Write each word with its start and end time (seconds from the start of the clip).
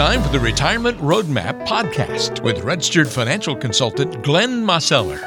time 0.00 0.22
for 0.22 0.30
the 0.30 0.40
Retirement 0.40 0.96
Roadmap 0.96 1.66
podcast 1.66 2.42
with 2.42 2.60
registered 2.60 3.06
financial 3.06 3.54
consultant 3.54 4.22
Glenn 4.22 4.64
Mosteller. 4.64 5.20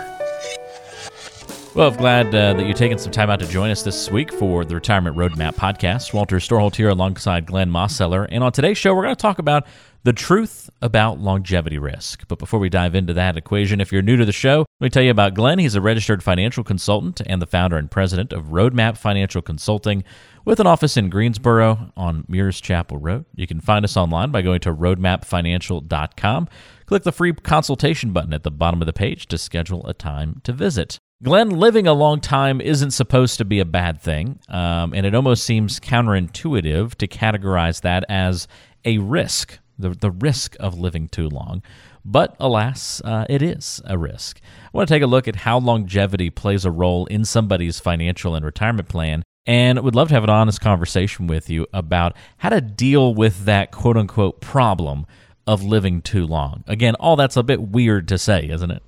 Well, 1.76 1.92
I'm 1.92 1.96
glad 1.96 2.34
uh, 2.34 2.54
that 2.54 2.66
you're 2.66 2.74
taking 2.74 2.98
some 2.98 3.12
time 3.12 3.30
out 3.30 3.40
to 3.42 3.46
join 3.46 3.70
us 3.70 3.84
this 3.84 4.10
week 4.10 4.34
for 4.34 4.66
the 4.66 4.74
Retirement 4.74 5.16
Roadmap 5.16 5.54
podcast. 5.54 6.12
Walter 6.12 6.38
Storholt 6.38 6.76
here 6.76 6.90
alongside 6.90 7.46
Glenn 7.46 7.70
Mosteller. 7.70 8.28
And 8.32 8.44
on 8.44 8.52
today's 8.52 8.80
show, 8.80 8.96
we're 8.96 9.04
going 9.04 9.16
to 9.16 9.22
talk 9.22 9.38
about 9.38 9.68
the 10.04 10.14
truth 10.14 10.70
about 10.82 11.20
longevity 11.20 11.78
risk. 11.78 12.28
But 12.28 12.40
before 12.40 12.60
we 12.60 12.70
dive 12.70 12.94
into 12.94 13.14
that 13.14 13.38
equation, 13.38 13.80
if 13.80 13.92
you're 13.92 14.02
new 14.02 14.18
to 14.18 14.26
the 14.26 14.34
show, 14.34 14.66
let 14.80 14.86
me 14.86 14.90
tell 14.90 15.04
you 15.04 15.12
about 15.12 15.34
Glenn. 15.34 15.60
He's 15.60 15.76
a 15.76 15.82
registered 15.82 16.22
financial 16.22 16.64
consultant 16.64 17.22
and 17.26 17.42
the 17.42 17.48
founder 17.48 17.78
and 17.78 17.90
president 17.90 18.34
of 18.34 18.48
Roadmap 18.48 18.98
Financial 18.98 19.42
Consulting 19.42 20.04
with 20.44 20.60
an 20.60 20.68
office 20.68 20.98
in 20.98 21.10
Greensboro 21.10 21.92
on 21.96 22.26
Muirs 22.28 22.60
Chapel 22.60 22.98
Road. 22.98 23.26
You 23.34 23.48
can 23.48 23.62
find 23.62 23.86
us 23.86 23.96
online 23.96 24.32
by 24.32 24.42
going 24.42 24.60
to 24.62 24.74
roadmapfinancial.com. 24.74 26.50
Click 26.86 27.04
the 27.04 27.12
free 27.14 27.34
consultation 27.34 28.12
button 28.12 28.34
at 28.34 28.44
the 28.44 28.52
bottom 28.52 28.82
of 28.82 28.86
the 28.86 28.94
page 28.94 29.28
to 29.28 29.38
schedule 29.38 29.88
a 29.88 29.94
time 29.94 30.42
to 30.44 30.52
visit. 30.52 30.98
Glenn, 31.24 31.52
living 31.52 31.88
a 31.88 31.94
long 31.94 32.20
time 32.20 32.60
isn't 32.60 32.92
supposed 32.92 33.38
to 33.38 33.46
be 33.46 33.62
a 33.62 33.66
bad 33.66 34.02
thing, 34.02 34.40
um, 34.50 34.94
and 34.94 35.06
it 35.06 35.16
almost 35.16 35.46
seems 35.46 35.80
counterintuitive 35.80 36.96
to 36.96 37.08
categorize 37.08 37.80
that 37.82 38.04
as 38.10 38.50
a 38.84 38.98
risk, 38.98 39.60
the, 39.84 39.90
the 39.90 40.12
risk 40.12 40.56
of 40.60 40.80
living 40.80 41.08
too 41.08 41.30
long. 41.30 41.62
But 42.04 42.36
alas, 42.40 43.02
uh, 43.06 43.26
it 43.30 43.42
is 43.42 43.82
a 43.86 43.98
risk. 43.98 44.42
I 44.66 44.70
want 44.74 44.88
to 44.88 44.94
take 44.94 45.04
a 45.04 45.08
look 45.08 45.28
at 45.28 45.38
how 45.38 45.60
longevity 45.60 46.30
plays 46.30 46.66
a 46.66 46.72
role 46.72 47.06
in 47.06 47.24
somebody's 47.24 47.80
financial 47.80 48.36
and 48.36 48.44
retirement 48.46 48.90
plan, 48.90 49.24
and 49.46 49.80
would 49.82 49.96
love 49.96 50.08
to 50.08 50.14
have 50.14 50.24
an 50.24 50.30
honest 50.30 50.60
conversation 50.60 51.28
with 51.28 51.50
you 51.50 51.68
about 51.74 52.16
how 52.38 52.50
to 52.50 52.62
deal 52.62 53.14
with 53.14 53.46
that 53.46 53.72
quote 53.72 53.98
unquote 53.98 54.42
problem 54.42 55.06
of 55.46 55.64
living 55.64 56.02
too 56.02 56.26
long. 56.26 56.64
Again, 56.68 56.96
all 56.96 57.16
that's 57.16 57.38
a 57.38 57.44
bit 57.44 57.62
weird 57.62 58.08
to 58.08 58.18
say, 58.18 58.50
isn't 58.50 58.72
it? 58.72 58.84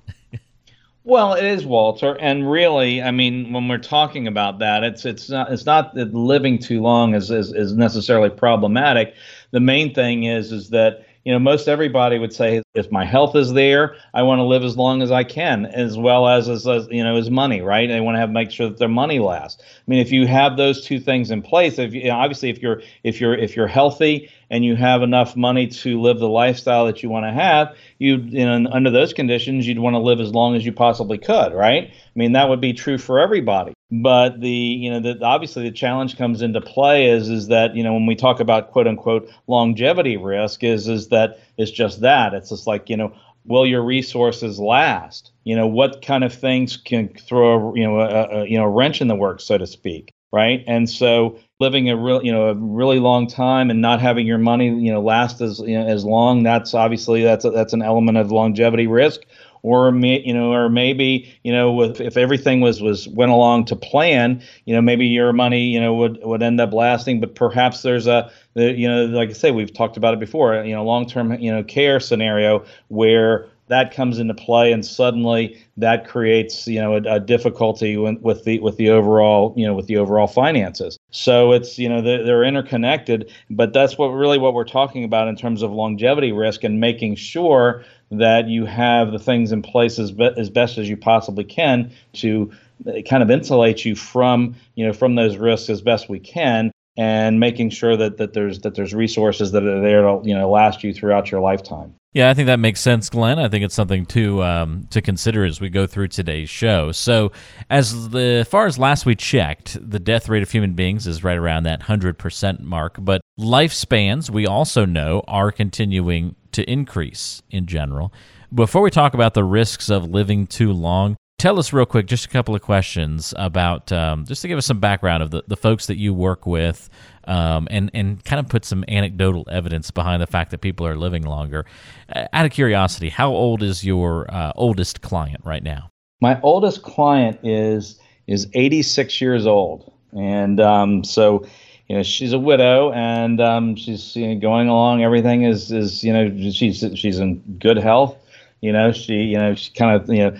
Well, 1.06 1.34
it 1.34 1.44
is 1.44 1.64
Walter, 1.64 2.18
and 2.18 2.50
really, 2.50 3.00
I 3.00 3.12
mean, 3.12 3.52
when 3.52 3.68
we're 3.68 3.78
talking 3.78 4.26
about 4.26 4.58
that, 4.58 4.82
it's 4.82 5.04
it's 5.04 5.30
not 5.30 5.52
it's 5.52 5.64
not 5.64 5.94
that 5.94 6.12
living 6.12 6.58
too 6.58 6.80
long 6.82 7.14
is, 7.14 7.30
is 7.30 7.52
is 7.52 7.74
necessarily 7.74 8.28
problematic. 8.28 9.14
The 9.52 9.60
main 9.60 9.94
thing 9.94 10.24
is 10.24 10.50
is 10.50 10.70
that 10.70 11.06
you 11.26 11.32
know 11.32 11.40
most 11.40 11.66
everybody 11.66 12.20
would 12.20 12.32
say 12.32 12.62
if 12.74 12.92
my 12.92 13.04
health 13.04 13.34
is 13.34 13.52
there, 13.52 13.96
I 14.14 14.22
want 14.22 14.38
to 14.38 14.44
live 14.44 14.62
as 14.62 14.76
long 14.76 15.02
as 15.02 15.10
I 15.10 15.24
can, 15.24 15.66
as 15.66 15.98
well 15.98 16.28
as 16.28 16.48
as, 16.48 16.68
as 16.68 16.86
you 16.88 17.02
know 17.02 17.16
as 17.16 17.30
money, 17.30 17.62
right? 17.62 17.88
They 17.88 18.00
want 18.00 18.14
to 18.14 18.20
have 18.20 18.30
make 18.30 18.52
sure 18.52 18.68
that 18.68 18.78
their 18.78 18.88
money 18.88 19.18
lasts. 19.18 19.60
I 19.60 19.90
mean, 19.90 19.98
if 19.98 20.12
you 20.12 20.28
have 20.28 20.56
those 20.56 20.84
two 20.84 21.00
things 21.00 21.32
in 21.32 21.42
place, 21.42 21.80
if 21.80 21.92
you, 21.94 22.12
obviously 22.12 22.50
if 22.50 22.62
you're 22.62 22.80
if 23.02 23.20
you're 23.20 23.34
if 23.34 23.56
you're 23.56 23.66
healthy 23.66 24.30
and 24.50 24.64
you 24.64 24.76
have 24.76 25.02
enough 25.02 25.34
money 25.34 25.66
to 25.66 26.00
live 26.00 26.20
the 26.20 26.28
lifestyle 26.28 26.86
that 26.86 27.02
you 27.02 27.08
want 27.08 27.26
to 27.26 27.32
have, 27.32 27.74
you, 27.98 28.18
you 28.18 28.46
know, 28.46 28.70
under 28.70 28.90
those 28.90 29.12
conditions, 29.12 29.66
you'd 29.66 29.80
want 29.80 29.94
to 29.94 29.98
live 29.98 30.20
as 30.20 30.30
long 30.30 30.54
as 30.54 30.64
you 30.64 30.72
possibly 30.72 31.18
could, 31.18 31.52
right? 31.52 31.90
I 31.90 32.10
mean, 32.14 32.32
that 32.32 32.48
would 32.48 32.60
be 32.60 32.72
true 32.72 32.98
for 32.98 33.18
everybody. 33.18 33.75
But 33.90 34.40
the, 34.40 34.50
you 34.50 34.90
know, 34.90 35.00
the, 35.00 35.24
obviously 35.24 35.62
the 35.62 35.70
challenge 35.70 36.16
comes 36.16 36.42
into 36.42 36.60
play 36.60 37.08
is, 37.08 37.28
is 37.28 37.48
that, 37.48 37.76
you 37.76 37.84
know, 37.84 37.92
when 37.92 38.06
we 38.06 38.16
talk 38.16 38.40
about 38.40 38.72
quote 38.72 38.88
unquote 38.88 39.30
longevity 39.46 40.16
risk 40.16 40.64
is, 40.64 40.88
is 40.88 41.08
that 41.08 41.38
it's 41.56 41.70
just 41.70 42.00
that 42.00 42.34
it's 42.34 42.48
just 42.48 42.66
like, 42.66 42.90
you 42.90 42.96
know, 42.96 43.14
will 43.44 43.64
your 43.64 43.82
resources 43.82 44.58
last? 44.58 45.30
You 45.44 45.54
know, 45.54 45.68
what 45.68 46.02
kind 46.02 46.24
of 46.24 46.34
things 46.34 46.76
can 46.76 47.08
throw, 47.10 47.70
a, 47.70 47.78
you 47.78 47.84
know, 47.84 48.00
a, 48.00 48.40
a 48.40 48.46
you 48.46 48.58
know, 48.58 48.64
a 48.64 48.70
wrench 48.70 49.00
in 49.00 49.06
the 49.06 49.14
works, 49.14 49.44
so 49.44 49.56
to 49.56 49.66
speak 49.66 50.12
right? 50.32 50.64
And 50.66 50.88
so 50.88 51.38
living 51.60 51.88
a 51.88 51.96
real, 51.96 52.22
you 52.22 52.30
know, 52.30 52.48
a 52.48 52.54
really 52.54 52.98
long 52.98 53.26
time 53.26 53.70
and 53.70 53.80
not 53.80 54.00
having 54.02 54.26
your 54.26 54.36
money, 54.38 54.66
you 54.66 54.92
know, 54.92 55.00
last 55.00 55.40
as 55.40 55.60
you 55.60 55.78
know, 55.78 55.86
as 55.86 56.04
long, 56.04 56.42
that's 56.42 56.74
obviously 56.74 57.22
that's 57.22 57.44
a, 57.44 57.50
that's 57.50 57.72
an 57.72 57.80
element 57.80 58.18
of 58.18 58.30
longevity 58.30 58.86
risk. 58.86 59.22
Or 59.66 59.92
you 59.92 60.32
know, 60.32 60.52
or 60.52 60.68
maybe 60.68 61.28
you 61.42 61.50
know, 61.50 61.72
with 61.72 62.00
if 62.00 62.16
everything 62.16 62.60
was 62.60 62.80
was 62.80 63.08
went 63.08 63.32
along 63.32 63.64
to 63.64 63.74
plan, 63.74 64.40
you 64.64 64.72
know, 64.72 64.80
maybe 64.80 65.08
your 65.08 65.32
money, 65.32 65.64
you 65.64 65.80
know, 65.80 65.92
would 65.94 66.20
would 66.22 66.40
end 66.40 66.60
up 66.60 66.72
lasting. 66.72 67.18
But 67.18 67.34
perhaps 67.34 67.82
there's 67.82 68.06
a, 68.06 68.30
you 68.54 68.86
know, 68.88 69.06
like 69.06 69.30
I 69.30 69.32
say, 69.32 69.50
we've 69.50 69.74
talked 69.74 69.96
about 69.96 70.14
it 70.14 70.20
before, 70.20 70.54
you 70.62 70.72
know, 70.72 70.84
long 70.84 71.04
term, 71.08 71.32
you 71.40 71.50
know, 71.50 71.64
care 71.64 71.98
scenario 71.98 72.64
where 72.86 73.48
that 73.66 73.92
comes 73.92 74.20
into 74.20 74.34
play 74.34 74.70
and 74.70 74.86
suddenly 74.86 75.60
that 75.76 76.06
creates 76.06 76.68
you 76.68 76.80
know 76.80 76.94
a, 76.94 77.16
a 77.16 77.18
difficulty 77.18 77.96
with 77.96 78.44
the 78.44 78.60
with 78.60 78.76
the 78.76 78.90
overall 78.90 79.52
you 79.56 79.66
know 79.66 79.74
with 79.74 79.88
the 79.88 79.96
overall 79.96 80.28
finances 80.28 80.95
so 81.10 81.52
it's 81.52 81.78
you 81.78 81.88
know 81.88 82.02
they're, 82.02 82.24
they're, 82.24 82.44
interconnected 82.44 83.30
but 83.50 83.72
that's 83.72 83.96
what 83.96 84.08
really 84.08 84.38
what 84.38 84.54
we're 84.54 84.64
talking 84.64 85.04
about 85.04 85.28
in 85.28 85.36
terms 85.36 85.62
of 85.62 85.72
longevity 85.72 86.32
risk 86.32 86.64
and 86.64 86.80
making 86.80 87.14
sure 87.14 87.84
that 88.10 88.48
you 88.48 88.64
have 88.64 89.12
the 89.12 89.18
things 89.18 89.52
in 89.52 89.62
place 89.62 89.98
as, 89.98 90.12
be, 90.12 90.30
as 90.36 90.50
best 90.50 90.78
as 90.78 90.88
you 90.88 90.96
possibly 90.96 91.44
can 91.44 91.90
to 92.12 92.50
uh, 92.86 93.00
kind 93.08 93.22
of 93.22 93.30
insulate 93.30 93.84
you 93.84 93.94
from 93.94 94.54
you 94.74 94.84
know 94.86 94.92
from 94.92 95.14
those 95.14 95.36
risks 95.36 95.70
as 95.70 95.80
best 95.80 96.08
we 96.08 96.18
can 96.18 96.70
and 96.96 97.40
making 97.40 97.70
sure 97.70 97.96
that, 97.96 98.16
that 98.16 98.32
there's 98.32 98.60
that 98.60 98.74
there's 98.74 98.94
resources 98.94 99.52
that 99.52 99.64
are 99.64 99.80
there 99.80 100.02
to 100.02 100.20
you 100.24 100.34
know 100.34 100.50
last 100.50 100.82
you 100.82 100.92
throughout 100.92 101.30
your 101.30 101.40
lifetime. 101.40 101.94
Yeah, 102.16 102.30
I 102.30 102.32
think 102.32 102.46
that 102.46 102.60
makes 102.60 102.80
sense, 102.80 103.10
Glenn. 103.10 103.38
I 103.38 103.46
think 103.46 103.62
it's 103.62 103.74
something 103.74 104.06
to 104.06 104.42
um, 104.42 104.86
to 104.88 105.02
consider 105.02 105.44
as 105.44 105.60
we 105.60 105.68
go 105.68 105.86
through 105.86 106.08
today's 106.08 106.48
show. 106.48 106.90
So, 106.90 107.30
as 107.68 108.08
the 108.08 108.46
far 108.48 108.64
as 108.64 108.78
last 108.78 109.04
we 109.04 109.14
checked, 109.14 109.76
the 109.78 109.98
death 109.98 110.26
rate 110.30 110.42
of 110.42 110.50
human 110.50 110.72
beings 110.72 111.06
is 111.06 111.22
right 111.22 111.36
around 111.36 111.64
that 111.64 111.82
hundred 111.82 112.16
percent 112.16 112.62
mark. 112.62 112.96
But 112.98 113.20
lifespans, 113.38 114.30
we 114.30 114.46
also 114.46 114.86
know, 114.86 115.24
are 115.28 115.52
continuing 115.52 116.36
to 116.52 116.64
increase 116.64 117.42
in 117.50 117.66
general. 117.66 118.14
Before 118.54 118.80
we 118.80 118.90
talk 118.90 119.12
about 119.12 119.34
the 119.34 119.44
risks 119.44 119.90
of 119.90 120.08
living 120.08 120.46
too 120.46 120.72
long, 120.72 121.16
tell 121.38 121.58
us 121.58 121.72
real 121.72 121.86
quick 121.86 122.06
just 122.06 122.24
a 122.24 122.28
couple 122.28 122.54
of 122.54 122.62
questions 122.62 123.34
about 123.36 123.92
um, 123.92 124.24
just 124.24 124.42
to 124.42 124.48
give 124.48 124.58
us 124.58 124.66
some 124.66 124.80
background 124.80 125.22
of 125.22 125.30
the, 125.30 125.42
the 125.46 125.56
folks 125.56 125.86
that 125.86 125.96
you 125.96 126.14
work 126.14 126.46
with 126.46 126.88
um, 127.24 127.66
and 127.70 127.90
and 127.92 128.24
kind 128.24 128.40
of 128.40 128.48
put 128.48 128.64
some 128.64 128.84
anecdotal 128.88 129.46
evidence 129.50 129.90
behind 129.90 130.22
the 130.22 130.26
fact 130.26 130.50
that 130.50 130.60
people 130.60 130.86
are 130.86 130.96
living 130.96 131.22
longer. 131.22 131.66
Uh, 132.14 132.26
out 132.32 132.46
of 132.46 132.52
curiosity 132.52 133.08
how 133.08 133.30
old 133.30 133.62
is 133.62 133.84
your 133.84 134.32
uh, 134.32 134.52
oldest 134.54 135.02
client 135.02 135.42
right 135.44 135.62
now? 135.62 135.90
My 136.20 136.40
oldest 136.42 136.82
client 136.82 137.38
is 137.42 137.98
is 138.26 138.48
86 138.54 139.20
years 139.20 139.46
old. 139.46 139.92
And 140.12 140.60
um, 140.60 141.04
so 141.04 141.46
you 141.88 141.96
know 141.96 142.02
she's 142.02 142.32
a 142.32 142.38
widow 142.38 142.92
and 142.92 143.40
um, 143.40 143.76
she's 143.76 144.16
you 144.16 144.34
know, 144.34 144.40
going 144.40 144.68
along. 144.68 145.02
Everything 145.02 145.42
is 145.42 145.70
is 145.70 146.02
you 146.02 146.12
know 146.12 146.50
she's 146.50 146.84
she's 146.94 147.18
in 147.18 147.38
good 147.58 147.76
health. 147.76 148.16
You 148.60 148.72
know 148.72 148.92
she 148.92 149.14
you 149.14 149.36
know 149.36 149.54
she 149.54 149.72
kind 149.72 150.00
of 150.00 150.08
you 150.08 150.30
know 150.30 150.36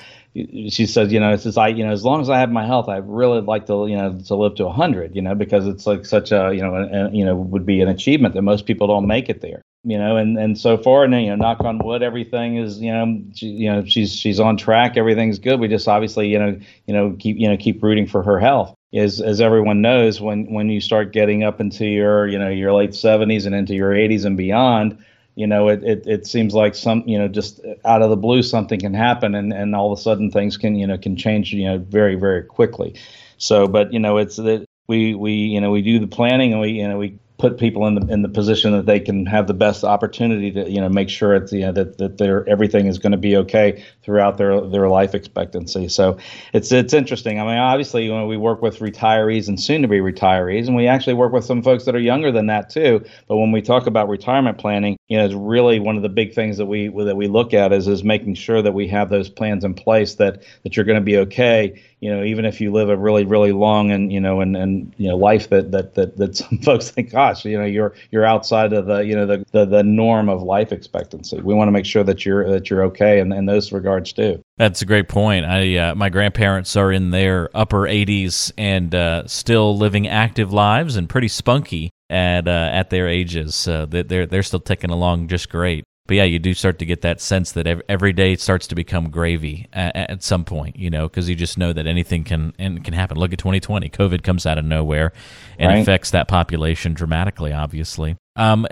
she 0.69 0.87
says, 0.87 1.13
you 1.13 1.21
know, 1.21 1.33
it's 1.33 1.45
just 1.45 1.57
I, 1.57 1.69
you 1.69 1.85
know, 1.85 1.93
as 1.93 2.05
long 2.05 2.21
as 2.21 2.29
I 2.29 2.39
have 2.39 2.51
my 2.51 2.67
health, 2.67 2.89
I 2.89 2.99
really 2.99 3.41
like 3.41 3.67
to, 3.67 3.87
you 3.87 3.97
know, 3.97 4.19
to 4.27 4.35
live 4.35 4.57
to 4.57 4.65
100, 4.65 5.17
you 5.17 5.23
know, 5.23 5.35
because 5.35 5.67
it's 5.67 5.87
like 5.87 6.05
such 6.05 6.31
a, 6.33 6.53
you 6.53 6.61
know, 6.61 6.75
a, 6.75 7.11
you 7.11 7.25
know, 7.25 7.37
would 7.37 7.65
be 7.65 7.81
an 7.81 7.89
achievement 7.89 8.35
that 8.35 8.43
most 8.43 8.67
people 8.67 8.87
don't 8.87 9.07
make 9.07 9.29
it 9.31 9.41
there, 9.41 9.63
you 9.85 9.99
know, 9.99 10.17
and 10.17 10.39
and 10.39 10.59
so 10.59 10.77
far, 10.77 11.05
and 11.05 11.15
you 11.15 11.29
know, 11.29 11.37
knock 11.37 11.61
on 11.61 11.79
wood, 11.79 12.03
everything 12.03 12.57
is, 12.57 12.79
you 12.81 12.93
know, 12.93 13.23
she, 13.35 13.47
you 13.47 13.73
know, 13.73 13.85
she's 13.85 14.15
she's 14.15 14.39
on 14.39 14.57
track, 14.57 14.97
everything's 14.97 15.39
good. 15.39 15.59
We 15.59 15.69
just 15.69 15.89
obviously, 15.89 16.29
you 16.29 16.39
know, 16.39 16.59
you 16.87 16.95
know, 16.95 17.17
keep 17.19 17.39
you 17.39 17.49
know 17.49 17.57
keep 17.57 17.83
rooting 17.83 18.07
for 18.07 18.23
her 18.23 18.39
health. 18.39 18.75
As 18.95 19.21
as 19.21 19.41
everyone 19.41 19.81
knows, 19.81 20.21
when 20.21 20.53
when 20.53 20.69
you 20.69 20.81
start 20.81 21.13
getting 21.13 21.45
up 21.45 21.61
into 21.61 21.87
your, 21.87 22.27
you 22.27 22.39
know, 22.39 22.49
your 22.49 22.73
late 22.75 22.91
70s 22.91 23.47
and 23.47 23.55
into 23.55 23.75
your 23.75 23.93
80s 23.93 24.25
and 24.25 24.37
beyond 24.37 24.99
you 25.37 25.47
know, 25.47 25.69
it, 25.69 25.85
it, 25.85 26.07
it 26.07 26.27
seems 26.27 26.55
like 26.55 26.75
some, 26.75 27.05
you 27.07 27.19
know, 27.19 27.29
just 27.29 27.61
out 27.85 28.03
of 28.03 28.09
the 28.09 28.17
blue, 28.17 28.43
something 28.43 28.81
can 28.81 28.95
happen 28.95 29.35
and, 29.35 29.53
and 29.53 29.77
all 29.77 29.93
of 29.93 29.99
a 29.99 30.03
sudden 30.03 30.31
things 30.31 30.57
can, 30.57 30.75
you 30.75 30.87
know, 30.87 30.97
can 30.97 31.15
change, 31.15 31.53
you 31.53 31.67
know, 31.67 31.79
very, 31.79 32.17
very 32.17 32.43
quickly. 32.43 32.95
So, 33.37 33.69
but, 33.69 33.93
you 33.93 33.99
know, 33.99 34.17
it's 34.17 34.37
that 34.37 34.65
we, 34.89 35.15
we, 35.15 35.33
you 35.33 35.61
know, 35.61 35.71
we 35.71 35.83
do 35.83 35.99
the 35.99 36.07
planning 36.07 36.53
and 36.53 36.61
we, 36.63 36.71
you 36.71 36.89
know, 36.89 36.97
we 36.97 37.19
put 37.39 37.59
people 37.59 37.87
in 37.87 37.95
the 37.95 38.13
in 38.13 38.23
the 38.23 38.29
position 38.29 38.73
that 38.73 38.87
they 38.87 38.99
can 38.99 39.27
have 39.27 39.47
the 39.47 39.55
best 39.55 39.85
opportunity 39.85 40.51
to 40.51 40.71
you 40.71 40.81
know 40.81 40.89
make 40.89 41.09
sure 41.09 41.35
it's 41.35 41.53
you 41.53 41.61
know 41.61 41.73
that 41.73 41.99
that 41.99 42.19
their 42.19 42.49
everything 42.49 42.87
is 42.87 42.99
going 42.99 43.13
to 43.13 43.19
be 43.19 43.37
okay 43.37 43.85
throughout 44.03 44.39
their 44.39 44.61
their 44.61 44.89
life 44.89 45.15
expectancy. 45.15 45.89
So 45.89 46.19
it's 46.53 46.73
it's 46.73 46.95
interesting. 46.95 47.39
I 47.41 47.45
mean, 47.45 47.59
obviously, 47.59 48.05
you 48.05 48.13
know, 48.13 48.27
we 48.27 48.37
work 48.37 48.63
with 48.63 48.79
retirees 48.79 49.49
and 49.49 49.61
soon 49.61 49.83
to 49.83 49.89
be 49.89 49.99
retirees, 49.99 50.67
and 50.67 50.77
we 50.77 50.87
actually 50.87 51.15
work 51.15 51.33
with 51.33 51.45
some 51.45 51.63
folks 51.63 51.85
that 51.85 51.95
are 51.95 52.01
younger 52.01 52.33
than 52.33 52.47
that 52.47 52.71
too. 52.71 53.05
But 53.29 53.37
when 53.37 53.53
we 53.53 53.61
talk 53.61 53.87
about 53.87 54.09
retirement 54.09 54.59
planning, 54.59 54.97
you 55.09 55.17
know, 55.17 55.25
it's 55.25 55.35
really 55.35 55.79
one 55.79 55.97
of 55.97 56.03
the 56.03 56.09
big 56.09 56.35
things 56.35 56.57
that 56.57 56.67
we 56.67 56.89
that 56.89 57.17
we 57.17 57.29
look 57.29 57.55
at 57.55 57.73
is 57.73 57.87
is 57.87 58.03
making 58.03 58.35
sure 58.35 58.63
that 58.63 58.73
we 58.73 58.89
have 58.89 59.09
those 59.09 59.29
plans 59.29 59.65
in 59.65 59.75
place 59.75 60.17
that 60.17 60.43
that 60.63 60.77
you're 60.77 60.87
going 60.87 60.99
to 60.99 61.05
be 61.05 61.19
okay 61.19 61.81
you 62.01 62.15
know, 62.15 62.23
even 62.23 62.45
if 62.45 62.61
you 62.61 62.73
live 62.73 62.91
a 62.91 62.97
really, 62.97 63.25
really 63.25 63.53
long 63.53 63.91
and 63.91 64.13
you 64.13 64.21
know, 64.21 64.41
and 64.41 64.57
and 64.57 64.95
you 64.99 65.09
know, 65.09 65.17
life 65.17 65.49
that 65.49 65.73
that 65.73 65.95
that, 65.95 66.17
that 66.19 66.37
some 66.37 66.59
folks 66.63 66.91
think, 66.91 67.11
gosh, 67.11 67.45
you 67.45 67.59
know, 67.59 67.65
you're 67.65 67.95
you're 68.11 68.25
outside 68.25 68.73
of 68.73 68.87
the 68.87 68.99
you 68.99 69.15
know 69.15 69.27
the 69.27 69.45
the, 69.53 69.65
the 69.65 69.83
norm 69.83 70.29
of 70.29 70.43
life 70.43 70.73
expectancy. 70.73 71.41
We 71.41 71.55
want 71.55 71.69
to 71.69 71.73
make 71.73 71.87
sure 71.87 72.05
that 72.05 72.27
you're 72.27 72.49
that 72.51 72.69
you're 72.69 72.85
okay 72.85 73.19
in, 73.19 73.33
in 73.33 73.47
those 73.47 73.73
regards 73.73 74.13
too. 74.13 74.43
That's 74.59 74.83
a 74.83 74.87
great 74.87 75.09
point. 75.09 75.47
I 75.47 75.77
uh, 75.77 75.95
my 75.95 76.11
grandparents 76.11 76.77
are 76.77 76.93
in 76.93 77.11
their 77.11 77.49
upper 77.57 77.83
80s 77.83 78.53
and 78.59 78.95
uh, 78.95 79.27
still 79.27 79.77
living 79.77 80.07
active 80.07 80.53
lives 80.53 80.97
and 80.97 81.09
pretty 81.09 81.29
spunky. 81.29 81.91
At 82.11 82.49
uh, 82.49 82.71
at 82.73 82.91
their 82.91 83.09
ages. 83.09 83.55
So 83.55 83.87
they're 83.87 84.27
they're 84.27 84.43
still 84.43 84.61
ticking 84.61 84.91
along 84.91 85.29
just 85.29 85.49
great. 85.49 85.85
But 86.07 86.15
yeah, 86.19 86.25
you 86.25 86.39
do 86.39 86.55
start 86.55 86.79
to 86.79 86.87
get 86.87 87.01
that 87.03 87.21
sense 87.21 87.53
that 87.53 87.67
every 87.89 88.13
day 88.13 88.37
starts 88.37 88.69
to 88.69 88.77
become 88.77 89.11
gravy 89.11 89.67
at, 89.73 89.97
at 89.97 90.23
some 90.23 90.45
point, 90.45 90.77
you 90.77 90.89
know, 90.89 91.09
because 91.09 91.29
you 91.29 91.35
just 91.35 91.59
know 91.59 91.73
that 91.73 91.87
anything 91.87 92.23
can 92.23 92.55
and 92.59 92.85
can 92.85 92.95
happen. 92.95 93.19
Look 93.19 93.33
at 93.33 93.41
2020, 93.41 93.91
COVID 93.91 94.23
comes 94.23 94.47
out 94.47 94.57
of 94.57 94.65
nowhere 94.65 95.13
and 95.59 95.73
right. 95.73 95.79
affects 95.81 96.13
that 96.13 96.29
population 96.29 96.95
dramatically. 96.95 97.53
Obviously, 97.53 98.17
um, 98.37 98.67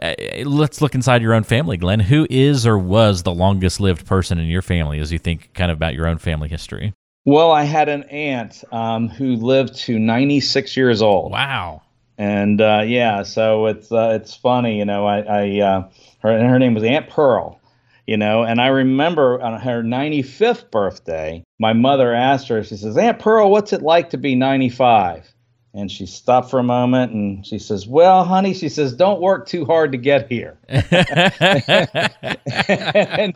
let's 0.44 0.80
look 0.80 0.94
inside 0.94 1.22
your 1.22 1.34
own 1.34 1.42
family, 1.42 1.76
Glenn. 1.76 2.00
Who 2.00 2.26
is 2.30 2.66
or 2.66 2.78
was 2.78 3.24
the 3.24 3.34
longest 3.34 3.80
lived 3.80 4.06
person 4.06 4.38
in 4.38 4.46
your 4.46 4.62
family, 4.62 5.00
as 5.00 5.10
you 5.10 5.18
think 5.18 5.52
kind 5.54 5.72
of 5.72 5.78
about 5.78 5.94
your 5.94 6.06
own 6.06 6.18
family 6.18 6.48
history? 6.48 6.94
Well, 7.24 7.50
I 7.50 7.64
had 7.64 7.88
an 7.88 8.02
aunt 8.04 8.62
um, 8.70 9.08
who 9.08 9.36
lived 9.36 9.76
to 9.84 9.98
96 9.98 10.76
years 10.76 11.00
old. 11.00 11.32
Wow. 11.32 11.82
And 12.16 12.60
uh, 12.60 12.82
yeah, 12.86 13.22
so 13.22 13.66
it's 13.66 13.90
uh, 13.90 14.18
it's 14.20 14.34
funny, 14.34 14.78
you 14.78 14.84
know. 14.84 15.06
I, 15.06 15.20
I 15.20 15.60
uh, 15.60 15.88
her 16.20 16.48
her 16.48 16.58
name 16.58 16.74
was 16.74 16.84
Aunt 16.84 17.08
Pearl, 17.08 17.60
you 18.06 18.16
know. 18.16 18.44
And 18.44 18.60
I 18.60 18.68
remember 18.68 19.42
on 19.42 19.60
her 19.60 19.82
95th 19.82 20.70
birthday, 20.70 21.42
my 21.58 21.72
mother 21.72 22.14
asked 22.14 22.48
her. 22.48 22.62
She 22.62 22.76
says, 22.76 22.96
"Aunt 22.96 23.18
Pearl, 23.18 23.50
what's 23.50 23.72
it 23.72 23.82
like 23.82 24.10
to 24.10 24.18
be 24.18 24.36
95?" 24.36 25.33
And 25.76 25.90
she 25.90 26.06
stopped 26.06 26.50
for 26.50 26.60
a 26.60 26.62
moment 26.62 27.12
and 27.12 27.44
she 27.44 27.58
says, 27.58 27.84
Well, 27.84 28.22
honey, 28.22 28.54
she 28.54 28.68
says, 28.68 28.92
don't 28.92 29.20
work 29.20 29.48
too 29.48 29.64
hard 29.64 29.90
to 29.90 29.98
get 29.98 30.30
here. 30.30 30.56
and 30.68 30.84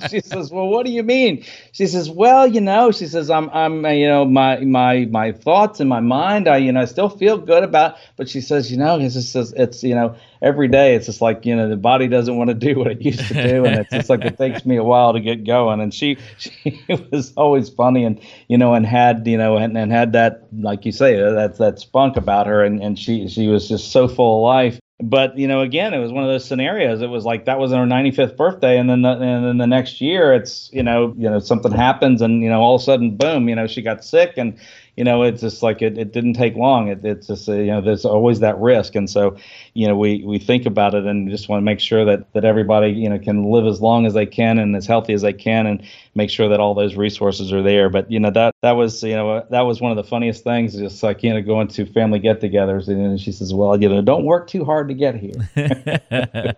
she 0.09 0.21
says, 0.21 0.53
Well, 0.53 0.69
what 0.69 0.87
do 0.87 0.93
you 0.93 1.03
mean? 1.03 1.45
She 1.73 1.89
says, 1.89 2.09
Well, 2.09 2.47
you 2.47 2.61
know, 2.61 2.93
she 2.93 3.09
says, 3.09 3.29
I'm, 3.29 3.51
I'm, 3.51 3.85
uh, 3.85 3.89
you 3.89 4.07
know, 4.07 4.25
my, 4.25 4.61
my, 4.61 5.07
my 5.07 5.33
thoughts 5.33 5.81
in 5.81 5.89
my 5.89 5.99
mind, 5.99 6.47
I, 6.47 6.59
you 6.59 6.71
know, 6.71 6.83
I 6.83 6.85
still 6.85 7.09
feel 7.09 7.39
good 7.39 7.65
about, 7.65 7.97
but 8.15 8.29
she 8.29 8.41
says, 8.41 8.71
you 8.71 8.79
know, 8.79 9.01
it's 9.01 9.15
just, 9.15 9.55
it's, 9.57 9.83
you 9.83 9.97
know, 9.97 10.15
every 10.41 10.69
day 10.69 10.95
it's 10.95 11.07
just 11.07 11.21
like, 11.21 11.45
you 11.45 11.55
know, 11.55 11.69
the 11.69 11.77
body 11.77 12.09
doesn't 12.09 12.37
want 12.37 12.49
to 12.49 12.55
do 12.55 12.79
what 12.79 12.87
it 12.87 13.03
used 13.03 13.27
to 13.29 13.35
do. 13.35 13.65
And 13.65 13.77
it's 13.77 13.91
just 13.91 14.09
like, 14.09 14.25
it 14.25 14.39
takes 14.39 14.65
me 14.65 14.77
a 14.77 14.85
while 14.85 15.13
to 15.13 15.21
get 15.21 15.45
going. 15.45 15.81
And 15.81 15.93
she, 15.93 16.17
she 16.39 16.81
was 17.13 17.33
always 17.37 17.69
funny 17.69 18.05
and, 18.05 18.21
you 18.49 18.57
know, 18.57 18.75
and 18.75 18.87
had, 18.87 19.27
you 19.27 19.37
know, 19.37 19.57
and, 19.57 19.77
and 19.77 19.93
had 19.93 20.13
that, 20.13 20.45
like 20.53 20.87
you 20.87 20.93
say, 20.93 21.21
uh, 21.21 21.33
that, 21.33 21.59
that 21.59 21.79
spunk 21.79 22.17
about 22.17 22.29
about 22.29 22.47
her, 22.47 22.63
and, 22.63 22.83
and 22.83 22.99
she 22.99 23.29
she 23.29 23.49
was 23.49 23.69
just 23.69 23.91
so 23.91 24.07
full 24.07 24.39
of 24.39 24.43
life. 24.45 24.81
But 25.01 25.39
you 25.39 25.47
know, 25.47 25.61
again, 25.61 25.95
it 25.95 25.99
was 25.99 26.13
one 26.13 26.25
of 26.25 26.31
those 26.31 26.45
scenarios. 26.45 27.03
It 27.03 27.07
was 27.07 27.25
like 27.25 27.45
that 27.45 27.59
was 27.59 27.71
her 27.71 27.79
95th 27.79 28.37
birthday, 28.37 28.79
and 28.79 28.91
then 28.91 29.03
the, 29.03 29.13
and 29.13 29.45
then 29.45 29.59
the 29.59 29.67
next 29.67 30.01
year, 30.01 30.35
it's 30.35 30.71
you 30.73 30.83
know 30.83 31.15
you 31.17 31.31
know 31.31 31.39
something 31.39 31.73
happens, 31.73 32.21
and 32.21 32.43
you 32.43 32.51
know 32.51 32.61
all 32.61 32.75
of 32.75 32.81
a 32.81 32.85
sudden, 32.85 33.17
boom, 33.17 33.49
you 33.49 33.55
know 33.55 33.67
she 33.67 33.81
got 33.81 34.05
sick, 34.05 34.35
and 34.37 34.59
you 34.99 35.05
know, 35.05 35.23
it's 35.23 35.41
just 35.41 35.63
like 35.63 35.81
it, 35.81 35.97
it 35.97 36.13
didn't 36.13 36.33
take 36.33 36.57
long. 36.57 36.89
It, 36.89 37.05
it's 37.05 37.29
just, 37.29 37.49
uh, 37.49 37.53
you 37.53 37.67
know, 37.67 37.81
there's 37.81 38.05
always 38.05 38.41
that 38.41 38.59
risk. 38.59 38.97
And 38.97 39.09
so, 39.09 39.37
you 39.73 39.87
know, 39.87 39.97
we, 39.97 40.25
we 40.25 40.41
think 40.41 40.67
about 40.67 40.93
it 40.97 41.05
and 41.05 41.31
just 41.31 41.49
want 41.49 41.61
to 41.61 41.65
make 41.65 41.79
sure 41.79 42.05
that, 42.05 42.33
that 42.33 42.45
everybody, 42.45 42.89
you 42.89 43.09
know, 43.09 43.17
can 43.17 43.45
live 43.45 43.65
as 43.65 43.81
long 43.81 44.07
as 44.07 44.15
they 44.15 44.27
can 44.27 44.59
and 44.59 44.75
as 44.75 44.87
healthy 44.87 45.13
as 45.13 45.23
they 45.23 45.33
can 45.33 45.69
and 45.69 45.85
make 46.17 46.31
sure 46.31 46.49
that 46.49 46.59
all 46.59 46.75
those 46.75 46.97
resources 46.97 47.53
are 47.53 47.63
there. 47.63 47.89
But, 47.89 48.11
you 48.11 48.19
know, 48.19 48.33
that, 48.33 48.57
that 48.63 48.73
was, 48.73 49.01
you 49.05 49.15
know, 49.15 49.47
that 49.51 49.61
was 49.61 49.81
one 49.81 49.93
of 49.93 49.97
the 49.97 50.03
funniest 50.03 50.43
things, 50.43 50.75
just 50.75 51.01
like, 51.05 51.23
you 51.23 51.33
know, 51.33 51.43
going 51.43 51.69
to 51.69 51.87
family 51.87 52.19
get 52.19 52.41
togethers. 52.41 52.89
And 52.89 53.21
she 53.21 53.31
says, 53.31 53.55
well, 53.55 53.81
you 53.81 53.89
know, 53.89 54.03
don't 54.03 54.25
work 54.25 54.49
too 54.49 54.65
hard 54.65 54.89
to 54.89 54.95
get 54.95 55.15
here. 55.15 55.47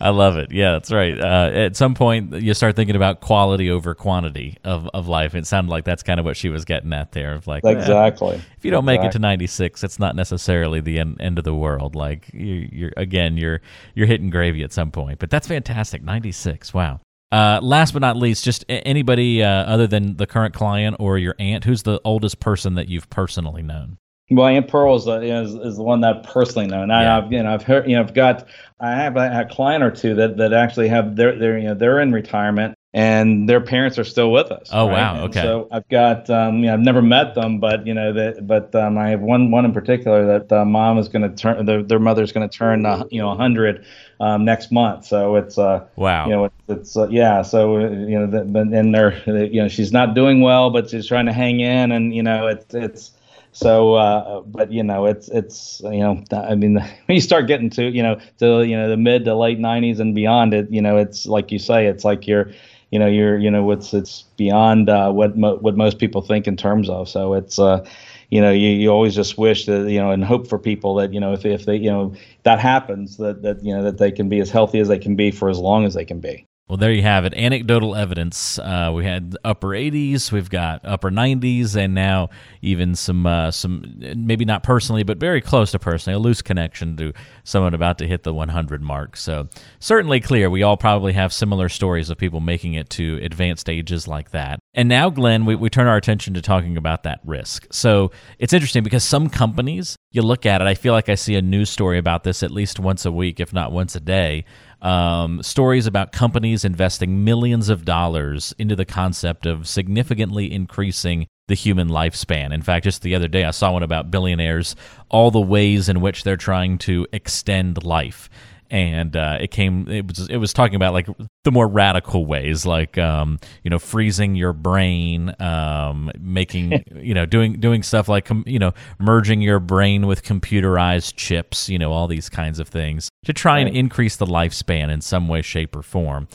I 0.00 0.08
love 0.08 0.38
it. 0.38 0.50
Yeah, 0.50 0.72
that's 0.72 0.90
right. 0.90 1.20
Uh, 1.20 1.50
at 1.52 1.76
some 1.76 1.92
point, 1.92 2.32
you 2.40 2.54
start 2.54 2.74
thinking 2.74 2.96
about 2.96 3.20
quality 3.20 3.70
over 3.70 3.94
quantity 3.94 4.56
of, 4.64 4.88
of 4.94 5.08
life. 5.08 5.34
It 5.34 5.46
sounded 5.46 5.70
like 5.70 5.84
that's 5.84 6.02
kind 6.02 6.18
of 6.18 6.24
what 6.24 6.38
she 6.38 6.48
was 6.48 6.64
getting 6.64 6.94
at 6.94 7.12
there. 7.12 7.34
Of 7.34 7.46
like, 7.46 7.64
like 7.64 7.81
exactly. 7.82 8.40
If 8.56 8.64
you 8.64 8.70
don't 8.70 8.84
make 8.84 9.00
exactly. 9.00 9.08
it 9.08 9.12
to 9.12 9.18
96, 9.18 9.82
it's 9.82 9.98
not 9.98 10.14
necessarily 10.14 10.80
the 10.80 11.00
end, 11.00 11.20
end 11.20 11.36
of 11.36 11.42
the 11.42 11.54
world. 11.54 11.96
Like 11.96 12.30
you, 12.32 12.68
you're 12.70 12.92
again, 12.96 13.36
you're 13.36 13.60
you're 13.94 14.06
hitting 14.06 14.30
gravy 14.30 14.62
at 14.62 14.72
some 14.72 14.92
point. 14.92 15.18
But 15.18 15.30
that's 15.30 15.48
fantastic. 15.48 16.02
96. 16.04 16.72
Wow. 16.72 17.00
Uh, 17.32 17.58
last 17.62 17.92
but 17.92 18.00
not 18.00 18.16
least, 18.16 18.44
just 18.44 18.64
anybody 18.68 19.42
uh, 19.42 19.48
other 19.48 19.86
than 19.86 20.16
the 20.16 20.26
current 20.26 20.54
client 20.54 20.96
or 21.00 21.18
your 21.18 21.34
aunt, 21.38 21.64
who's 21.64 21.82
the 21.82 22.00
oldest 22.04 22.38
person 22.40 22.74
that 22.74 22.88
you've 22.88 23.08
personally 23.10 23.62
known? 23.62 23.96
Well, 24.30 24.46
Aunt 24.46 24.68
Pearl 24.68 24.96
is, 24.96 25.06
is, 25.06 25.54
is 25.54 25.76
the 25.76 25.82
one 25.82 26.00
that 26.02 26.16
I've 26.16 26.22
personally 26.24 26.66
known. 26.66 26.90
I, 26.90 27.02
yeah. 27.02 27.18
I've 27.18 27.32
you 27.32 27.42
know 27.42 27.52
I've 27.52 27.62
heard 27.62 27.88
you 27.88 27.96
know 27.96 28.02
I've 28.02 28.14
got 28.14 28.46
I 28.80 28.92
have 28.92 29.16
a, 29.16 29.40
a 29.40 29.44
client 29.46 29.82
or 29.82 29.90
two 29.90 30.14
that, 30.14 30.36
that 30.36 30.52
actually 30.52 30.88
have 30.88 31.16
they're 31.16 31.38
they're 31.38 31.58
you 31.58 31.68
know 31.68 31.74
they're 31.74 32.00
in 32.00 32.12
retirement 32.12 32.74
and 32.94 33.48
their 33.48 33.60
parents 33.60 33.98
are 33.98 34.04
still 34.04 34.30
with 34.30 34.50
us. 34.50 34.68
Oh 34.70 34.86
right? 34.86 35.14
wow, 35.14 35.24
okay. 35.24 35.40
so 35.40 35.66
I've 35.70 35.88
got, 35.88 36.28
um, 36.28 36.58
you 36.58 36.66
know, 36.66 36.74
I've 36.74 36.80
never 36.80 37.00
met 37.00 37.34
them, 37.34 37.58
but 37.58 37.86
you 37.86 37.94
know 37.94 38.12
that, 38.12 38.46
but 38.46 38.74
um, 38.74 38.98
I 38.98 39.08
have 39.10 39.20
one 39.20 39.50
one 39.50 39.64
in 39.64 39.72
particular 39.72 40.38
that 40.38 40.52
uh, 40.52 40.64
mom 40.66 40.98
is 40.98 41.08
going 41.08 41.22
to 41.22 41.34
turn, 41.34 41.64
their, 41.64 41.82
their 41.82 41.98
mother's 41.98 42.32
going 42.32 42.48
to 42.48 42.54
turn, 42.54 42.84
uh, 42.84 43.04
you 43.10 43.20
know, 43.20 43.34
hundred 43.34 43.86
um, 44.20 44.44
next 44.44 44.70
month. 44.72 45.06
So 45.06 45.36
it's, 45.36 45.56
uh, 45.56 45.86
wow, 45.96 46.26
you 46.26 46.32
know, 46.32 46.44
it's, 46.44 46.54
it's 46.68 46.96
uh, 46.96 47.08
yeah. 47.08 47.40
So 47.42 47.76
uh, 47.76 47.88
you 47.88 48.18
know, 48.18 48.26
the, 48.26 48.60
and 48.60 48.94
they're, 48.94 49.46
you 49.46 49.62
know, 49.62 49.68
she's 49.68 49.92
not 49.92 50.14
doing 50.14 50.42
well, 50.42 50.70
but 50.70 50.90
she's 50.90 51.06
trying 51.06 51.26
to 51.26 51.32
hang 51.32 51.60
in, 51.60 51.92
and 51.92 52.14
you 52.14 52.22
know, 52.22 52.46
it's 52.48 52.74
it's. 52.74 53.10
So, 53.54 53.96
uh, 53.96 54.40
but 54.40 54.72
you 54.72 54.82
know, 54.82 55.04
it's 55.04 55.28
it's 55.28 55.82
you 55.84 56.00
know, 56.00 56.24
I 56.32 56.54
mean, 56.54 56.76
when 56.76 57.14
you 57.14 57.20
start 57.20 57.46
getting 57.46 57.68
to 57.70 57.84
you 57.84 58.02
know 58.02 58.18
to 58.38 58.62
you 58.62 58.74
know 58.78 58.88
the 58.88 58.96
mid 58.96 59.26
to 59.26 59.34
late 59.34 59.58
'90s 59.58 60.00
and 60.00 60.14
beyond, 60.14 60.54
it 60.54 60.70
you 60.70 60.80
know, 60.80 60.96
it's 60.96 61.26
like 61.26 61.52
you 61.52 61.58
say, 61.58 61.86
it's 61.86 62.02
like 62.02 62.26
you're 62.26 62.50
you 62.92 63.00
know 63.00 63.06
you're 63.08 63.38
you 63.38 63.50
know 63.50 63.70
it's 63.72 63.94
it's 63.94 64.22
beyond 64.36 64.88
uh, 64.90 65.10
what 65.12 65.36
mo- 65.36 65.56
what 65.58 65.76
most 65.76 65.98
people 65.98 66.22
think 66.22 66.46
in 66.46 66.56
terms 66.56 66.88
of. 66.90 67.08
So 67.08 67.34
it's 67.34 67.58
uh, 67.58 67.84
you 68.30 68.40
know 68.40 68.52
you, 68.52 68.70
you 68.70 68.90
always 68.90 69.14
just 69.14 69.38
wish 69.38 69.66
that 69.66 69.90
you 69.90 70.00
know 70.00 70.10
and 70.12 70.24
hope 70.24 70.48
for 70.48 70.58
people 70.58 70.94
that 70.96 71.12
you 71.12 71.20
know 71.20 71.32
if 71.32 71.44
if 71.46 71.66
they 71.66 71.76
you 71.76 71.90
know 71.90 72.14
that 72.44 72.60
happens 72.60 73.16
that 73.18 73.42
that 73.42 73.64
you 73.64 73.74
know 73.74 73.82
that 73.84 73.98
they 73.98 74.12
can 74.12 74.28
be 74.28 74.40
as 74.40 74.50
healthy 74.50 74.80
as 74.80 74.88
they 74.88 74.98
can 74.98 75.16
be 75.16 75.30
for 75.32 75.50
as 75.50 75.58
long 75.58 75.84
as 75.86 75.94
they 75.94 76.04
can 76.04 76.20
be. 76.20 76.46
Well, 76.68 76.78
there 76.78 76.92
you 76.92 77.02
have 77.02 77.24
it. 77.24 77.34
Anecdotal 77.34 77.94
evidence. 77.96 78.58
Uh, 78.58 78.92
we 78.94 79.04
had 79.04 79.36
upper 79.44 79.68
80s, 79.68 80.30
we've 80.32 80.48
got 80.48 80.80
upper 80.84 81.10
90s, 81.10 81.76
and 81.76 81.92
now 81.92 82.30
even 82.62 82.94
some 82.94 83.26
uh, 83.26 83.50
some 83.50 83.82
maybe 84.16 84.44
not 84.44 84.62
personally, 84.62 85.02
but 85.02 85.18
very 85.18 85.40
close 85.40 85.72
to 85.72 85.78
personally, 85.78 86.14
a 86.14 86.18
loose 86.20 86.40
connection 86.40 86.96
to 86.96 87.12
someone 87.44 87.74
about 87.74 87.98
to 87.98 88.06
hit 88.06 88.22
the 88.22 88.32
100 88.32 88.80
mark. 88.80 89.16
So 89.16 89.48
certainly 89.80 90.20
clear. 90.20 90.48
We 90.48 90.62
all 90.62 90.76
probably 90.76 91.12
have 91.12 91.32
similar 91.32 91.68
stories 91.68 92.08
of 92.10 92.16
people 92.16 92.40
making 92.40 92.74
it 92.74 92.88
to 92.90 93.18
advanced 93.22 93.68
ages 93.68 94.06
like 94.06 94.30
that. 94.30 94.60
And 94.72 94.88
now, 94.88 95.10
Glenn, 95.10 95.44
we, 95.44 95.56
we 95.56 95.68
turn 95.68 95.88
our 95.88 95.96
attention 95.96 96.32
to 96.34 96.40
talking 96.40 96.78
about 96.78 97.02
that 97.02 97.20
risk. 97.24 97.66
So 97.70 98.12
it's 98.38 98.54
interesting 98.54 98.82
because 98.82 99.04
some 99.04 99.28
companies, 99.28 99.96
you 100.12 100.22
look 100.22 100.46
at 100.46 100.62
it, 100.62 100.66
I 100.66 100.74
feel 100.74 100.94
like 100.94 101.10
I 101.10 101.16
see 101.16 101.34
a 101.34 101.42
news 101.42 101.68
story 101.68 101.98
about 101.98 102.24
this 102.24 102.42
at 102.42 102.50
least 102.50 102.78
once 102.78 103.04
a 103.04 103.12
week, 103.12 103.40
if 103.40 103.52
not 103.52 103.72
once 103.72 103.94
a 103.94 104.00
day 104.00 104.44
um, 104.82 105.42
stories 105.42 105.86
about 105.86 106.12
companies 106.12 106.64
investing 106.64 107.24
millions 107.24 107.68
of 107.68 107.84
dollars 107.84 108.52
into 108.58 108.76
the 108.76 108.84
concept 108.84 109.46
of 109.46 109.68
significantly 109.68 110.52
increasing 110.52 111.26
the 111.48 111.54
human 111.54 111.88
lifespan. 111.88 112.52
In 112.52 112.62
fact, 112.62 112.84
just 112.84 113.02
the 113.02 113.14
other 113.14 113.28
day, 113.28 113.44
I 113.44 113.52
saw 113.52 113.72
one 113.72 113.82
about 113.82 114.10
billionaires, 114.10 114.76
all 115.08 115.30
the 115.30 115.40
ways 115.40 115.88
in 115.88 116.00
which 116.00 116.24
they're 116.24 116.36
trying 116.36 116.78
to 116.78 117.06
extend 117.12 117.84
life 117.84 118.28
and 118.72 119.16
uh, 119.16 119.36
it 119.38 119.50
came 119.50 119.86
it 119.88 120.08
was 120.08 120.28
it 120.30 120.38
was 120.38 120.52
talking 120.54 120.76
about 120.76 120.94
like 120.94 121.06
the 121.44 121.52
more 121.52 121.68
radical 121.68 122.24
ways 122.24 122.64
like 122.64 122.96
um, 122.96 123.38
you 123.62 123.70
know 123.70 123.78
freezing 123.78 124.34
your 124.34 124.54
brain 124.54 125.34
um, 125.38 126.10
making 126.18 126.82
you 126.96 127.12
know 127.12 127.26
doing 127.26 127.60
doing 127.60 127.82
stuff 127.82 128.08
like 128.08 128.28
you 128.46 128.58
know 128.58 128.72
merging 128.98 129.42
your 129.42 129.60
brain 129.60 130.06
with 130.06 130.24
computerized 130.24 131.14
chips 131.16 131.68
you 131.68 131.78
know 131.78 131.92
all 131.92 132.08
these 132.08 132.30
kinds 132.30 132.58
of 132.58 132.66
things 132.66 133.10
to 133.24 133.32
try 133.34 133.58
and 133.58 133.76
increase 133.76 134.16
the 134.16 134.26
lifespan 134.26 134.90
in 134.90 135.00
some 135.00 135.28
way 135.28 135.42
shape 135.42 135.76
or 135.76 135.82
form. 135.82 136.26